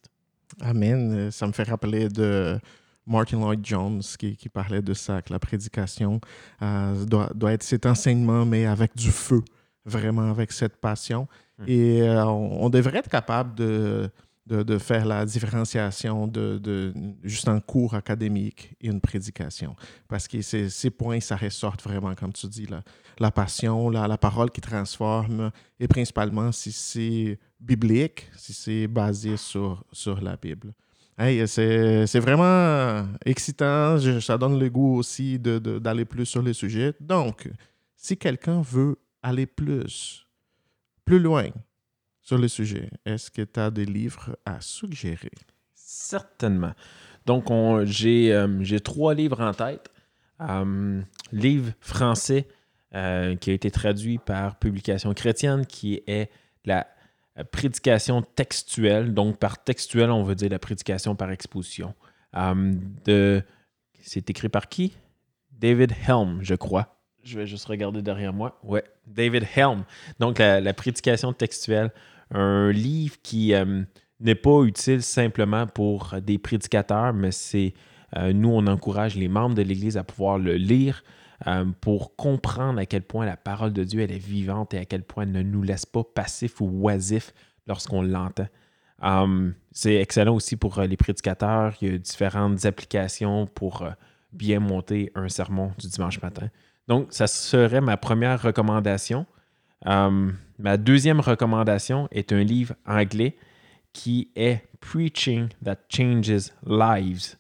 Amen. 0.61 1.13
Euh, 1.13 1.31
ça 1.31 1.47
me 1.47 1.53
fait 1.53 1.65
rappeler 1.65 2.09
de 2.09 2.59
Martin 3.07 3.39
Lloyd 3.39 3.65
Jones 3.65 4.03
qui, 4.19 4.49
parlait 4.49 4.83
de 4.83 4.95
ça, 4.95 5.23
que 5.23 5.33
la 5.33 5.39
prédication 5.39 6.21
euh, 6.63 7.05
doit, 7.05 7.31
doit, 7.35 7.53
être 7.53 7.63
cet 7.63 7.87
enseignement, 7.87 8.45
mais 8.45 8.67
avec 8.67 8.97
du 8.97 9.11
feu, 9.11 9.43
vraiment 9.85 10.31
avec 10.31 10.53
cette 10.53 10.77
passion. 10.77 11.29
Hmm. 11.59 11.65
Et 11.67 12.03
euh, 12.03 12.25
on, 12.27 12.69
devrait 12.71 12.99
être 12.99 13.11
capable 13.11 13.55
de 13.55 14.11
de, 14.49 14.79
faire 14.79 15.05
la 15.05 15.25
différenciation 15.27 16.27
de, 16.27 16.93
juste 17.23 17.49
un 17.49 17.61
cours 17.61 17.95
académique 17.95 18.75
et 18.81 18.89
une 18.89 19.01
prédication. 19.01 19.77
Parce 20.09 20.27
que 20.27 20.41
ces, 20.41 20.71
ces 20.71 20.91
points, 20.91 21.21
ça 21.21 21.37
ressortent 21.37 21.83
vraiment, 21.83 22.15
comme 22.15 22.33
tu 22.33 22.47
dis, 22.47 22.67
la, 22.67 22.83
la 23.19 23.31
passion, 23.31 23.91
la, 23.91 24.09
la 24.09 24.17
parole 24.17 24.51
qui 24.51 24.61
transforme, 24.61 25.51
et 25.79 25.87
principalement 25.87 26.51
si 26.53 26.73
c'est 26.73 27.39
biblique, 27.61 28.31
si 28.37 28.53
c'est 28.53 28.87
basé 28.87 29.37
sur, 29.37 29.85
sur 29.93 30.21
la 30.21 30.37
Bible. 30.37 30.73
Hey, 31.19 31.47
c'est 31.49 32.21
vraiment 32.21 33.05
excitant. 33.27 33.99
ça 34.21 34.39
donne 34.39 34.59
le 34.59 34.71
goût 34.71 34.97
aussi 34.99 35.37
d'aller 35.39 36.05
plus 36.05 36.27
sur 36.27 36.43
le 36.43 36.53
sujet. 36.53 36.95
Donc, 37.01 37.51
si 37.97 38.17
quelqu'un 38.17 38.63
veut 38.63 38.97
aller 39.23 39.47
plus, 39.47 40.27
plus 41.05 41.19
loin, 41.19 41.49
sur 42.29 42.39
le 42.39 42.49
sujet. 42.49 42.91
Est-ce 43.07 43.31
que 43.31 43.43
tu 43.43 43.59
as 43.59 43.71
des 43.71 43.87
livres 43.87 44.37
à 44.45 44.61
suggérer? 44.61 45.33
Certainement. 45.75 46.75
Donc, 47.25 47.51
euh, 47.51 47.85
j'ai 47.87 48.81
trois 48.81 49.15
livres 49.15 49.41
en 49.41 49.53
tête. 49.53 49.91
Euh, 50.41 51.01
livre 51.33 51.73
français 51.81 52.47
euh, 52.95 53.35
qui 53.37 53.51
a 53.51 53.55
été 53.55 53.71
traduit 53.71 54.19
par 54.19 54.59
Publication 54.59 55.13
chrétienne, 55.15 55.67
qui 55.67 56.03
est 56.07 56.31
la 56.65 56.87
prédication 57.51 58.23
textuelle. 58.23 59.15
Donc, 59.15 59.39
par 59.39 59.65
textuel, 59.65 60.11
on 60.11 60.23
veut 60.23 60.35
dire 60.35 60.51
la 60.51 60.59
prédication 60.59 61.17
par 61.17 61.31
exposition. 61.31 61.95
c'est 64.01 64.31
écrit 64.31 64.49
par 64.51 64.69
qui? 64.69 64.97
David 65.53 65.93
Helm, 66.07 66.41
je 66.43 66.55
crois. 66.55 66.98
Je 67.29 67.39
vais 67.39 67.47
juste 67.47 67.67
regarder 67.67 68.01
derrière 68.01 68.33
moi. 68.33 68.59
Ouais, 68.65 68.83
David 69.07 69.47
Helm. 69.55 69.85
Donc, 70.19 70.39
la, 70.39 70.73
prédication 70.73 71.35
textuelle 71.35 71.91
un 72.31 72.71
livre 72.73 73.17
qui 73.23 73.55
euh, 73.55 73.83
n'est 74.21 74.35
pas 74.35 74.63
utile 74.63 75.03
simplement 75.03 75.67
pour 75.67 76.15
des 76.23 76.39
prédicateurs, 76.39 77.13
mais 77.13 77.31
c'est 77.31 77.75
euh, 78.17 78.33
nous, 78.33 78.49
on 78.49 78.67
encourage 78.67 79.15
les 79.15 79.29
membres 79.29 79.55
de 79.55 79.63
l'Église 79.63 79.99
à 79.99 80.05
pouvoir 80.05 80.39
le 80.39 80.55
lire 80.55 81.03
euh, 81.47 81.67
pour 81.83 82.17
comprendre 82.17 82.79
à 82.79 82.87
quel 82.87 83.03
point 83.03 83.27
la 83.27 83.37
parole 83.37 83.75
de 83.75 83.85
Dieu 83.85 84.01
elle 84.01 84.13
est 84.13 84.19
vivante 84.19 84.73
et 84.73 84.79
à 84.79 84.87
quel 84.87 85.03
point 85.03 85.25
elle 85.25 85.33
ne 85.33 85.43
nous 85.43 85.63
laisse 85.63 85.85
pas 85.85 86.05
passifs 86.05 86.63
ou 86.63 86.71
oisifs 86.81 87.35
lorsqu'on 87.67 88.01
l'entend. 88.01 88.47
c'est 89.73 89.97
excellent 89.97 90.35
aussi 90.35 90.57
pour 90.57 90.81
les 90.81 90.97
prédicateurs. 90.97 91.75
Il 91.83 91.93
y 91.93 91.95
a 91.95 91.99
différentes 91.99 92.65
applications 92.65 93.47
pour 93.47 93.87
bien 94.33 94.61
monter 94.61 95.13
un 95.15 95.29
sermon 95.29 95.73
du 95.79 95.89
dimanche 95.89 96.23
matin. 96.23 96.49
Donc, 96.89 97.09
ça 97.11 97.27
serait 97.27 97.83
ma 97.83 97.99
première 97.99 98.41
recommandation. 98.43 99.27
Euh, 99.87 100.33
ma 100.59 100.77
deuxième 100.77 101.21
recommandation 101.21 102.09
est 102.11 102.33
un 102.33 102.43
livre 102.43 102.75
anglais 102.87 103.37
qui 103.93 104.31
est 104.35 104.63
Preaching 104.81 105.49
That 105.63 105.77
Changes 105.91 106.51
Lives 106.67 107.37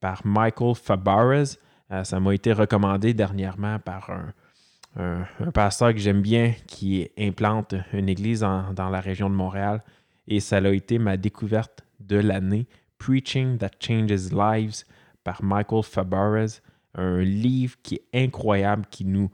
par 0.00 0.26
Michael 0.26 0.74
Fabarez. 0.74 1.56
Euh, 1.92 2.04
ça 2.04 2.18
m'a 2.18 2.34
été 2.34 2.52
recommandé 2.52 3.14
dernièrement 3.14 3.78
par 3.78 4.10
un, 4.10 5.24
pasteur 5.54 5.92
que 5.92 6.00
j'aime 6.00 6.20
bien 6.20 6.52
qui 6.66 7.08
implante 7.16 7.76
une 7.92 8.08
église 8.08 8.40
dans 8.40 8.90
la 8.90 9.00
région 9.00 9.30
de 9.30 9.36
Montréal. 9.36 9.82
Et 10.26 10.40
ça 10.40 10.56
a 10.56 10.68
été 10.70 10.98
ma 10.98 11.16
découverte 11.16 11.84
de 12.00 12.16
l'année. 12.16 12.66
Preaching 12.98 13.56
That 13.56 13.70
Changes 13.78 14.32
Lives 14.32 14.84
par 15.22 15.44
Michael 15.44 15.84
Fabarez. 15.84 16.60
Un 16.94 17.20
livre 17.20 17.76
qui 17.82 17.96
est 17.96 18.24
incroyable, 18.24 18.86
qui 18.90 19.04
nous 19.04 19.30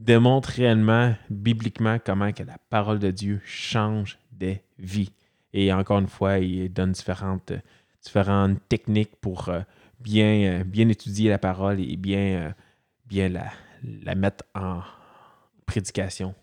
démontre 0.00 0.48
réellement, 0.48 1.14
bibliquement, 1.28 1.98
comment 2.04 2.32
que 2.32 2.42
la 2.42 2.56
parole 2.70 2.98
de 2.98 3.10
Dieu 3.10 3.40
change 3.44 4.18
des 4.32 4.62
vies. 4.78 5.12
Et 5.52 5.72
encore 5.72 5.98
une 5.98 6.08
fois, 6.08 6.38
il 6.38 6.72
donne 6.72 6.92
différentes, 6.92 7.52
différentes 8.02 8.58
techniques 8.68 9.16
pour 9.20 9.48
euh, 9.48 9.60
bien, 10.00 10.60
euh, 10.60 10.64
bien 10.64 10.88
étudier 10.88 11.28
la 11.28 11.38
parole 11.38 11.80
et 11.80 11.96
bien, 11.96 12.18
euh, 12.18 12.50
bien 13.06 13.28
la, 13.28 13.50
la 14.04 14.14
mettre 14.14 14.44
en 14.54 14.80
prédication. 15.66 16.34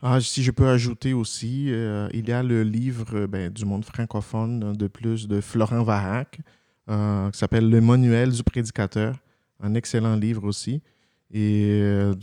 Ah, 0.00 0.20
si 0.20 0.44
je 0.44 0.52
peux 0.52 0.68
ajouter 0.68 1.12
aussi, 1.12 1.66
il 1.66 2.28
y 2.28 2.32
a 2.32 2.42
le 2.42 2.62
livre 2.62 3.26
ben, 3.26 3.52
du 3.52 3.64
monde 3.64 3.84
francophone 3.84 4.76
de 4.76 4.86
plus 4.86 5.26
de 5.26 5.40
Florent 5.40 5.82
Varac, 5.82 6.38
qui 6.86 7.38
s'appelle 7.38 7.68
Le 7.68 7.80
Manuel 7.80 8.30
du 8.30 8.44
prédicateur. 8.44 9.16
Un 9.60 9.74
excellent 9.74 10.16
livre 10.16 10.44
aussi. 10.44 10.82
Et 11.30 11.80
euh, 11.82 12.14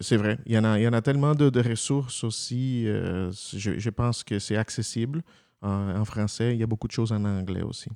c'est 0.00 0.16
vrai, 0.16 0.38
il 0.46 0.52
y, 0.52 0.58
en 0.58 0.64
a, 0.64 0.78
il 0.78 0.82
y 0.82 0.88
en 0.88 0.92
a 0.92 1.02
tellement 1.02 1.34
de, 1.34 1.68
ressources 1.68 2.22
aussi. 2.22 2.84
Euh, 2.86 3.32
je, 3.32 3.90
pense 3.90 4.22
que 4.22 4.38
c'est 4.38 4.56
accessible 4.56 5.22
en, 5.62 6.04
français. 6.04 6.54
Il 6.54 6.60
y 6.60 6.62
a 6.62 6.66
beaucoup 6.66 6.86
de 6.86 6.92
choses 6.92 7.10
en 7.12 7.24
anglais 7.24 7.62
aussi. 7.62 7.90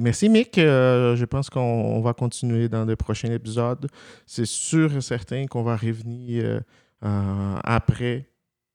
merci, 0.00 0.28
Mick. 0.28 0.58
Euh, 0.58 1.14
je 1.14 1.24
pense 1.24 1.48
qu'on 1.50 2.00
va 2.00 2.14
continuer 2.14 2.68
dans 2.68 2.84
les 2.84 2.96
prochains 2.96 3.30
épisodes. 3.30 3.86
C'est 4.26 4.46
sûr 4.46 4.96
et 4.96 5.00
certain 5.00 5.46
qu'on 5.46 5.62
va 5.62 5.76
revenir 5.76 6.62
après 7.00 8.28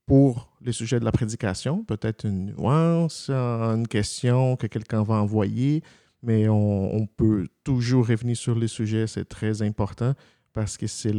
pour 0.06 0.56
les 0.62 0.72
sujets 0.72 1.00
de 1.02 1.06
la 1.06 1.12
prédication. 1.12 1.84
Peut-être 1.84 2.26
une 2.26 2.46
nuance, 2.46 3.30
une 3.30 3.88
question 3.88 4.56
que 4.56 4.68
quelqu'un 4.68 5.04
va 5.04 5.16
envoyer, 5.16 5.84
mais 6.26 6.50
on, 6.50 6.96
on 6.96 7.06
peut 7.06 7.48
toujours 7.64 8.08
revenir 8.08 8.36
sur 8.36 8.56
les 8.56 8.68
sujets. 8.68 9.08
C'est 9.08 9.26
très 9.26 9.62
important 9.62 10.14
parce 10.54 10.78
que 10.78 10.88
c'est 10.88 11.14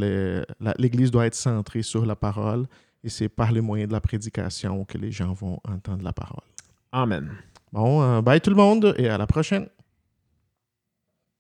l'Église 0.79 1.11
doit 1.11 1.27
être 1.27 1.35
centrée 1.35 1.83
sur 1.83 2.05
la 2.05 2.17
parole 2.17 2.67
et 3.05 3.09
c'est 3.09 3.29
par 3.29 3.53
les 3.53 3.61
moyens 3.61 3.89
de 3.89 3.93
la 3.93 4.01
prédication 4.01 4.85
que 4.85 4.99
les 4.99 5.13
gens 5.13 5.33
vont 5.33 5.61
entendre 5.69 6.03
la 6.03 6.13
parole. 6.13 6.45
Amen. 6.91 7.31
Bon, 7.73 8.03
euh, 8.03 8.23
bye 8.23 8.41
tout 8.41 8.51
le 8.51 8.57
monde 8.57 8.95
et 8.97 9.09
à 9.09 9.19
la 9.19 9.27
prochaine. 9.27 9.69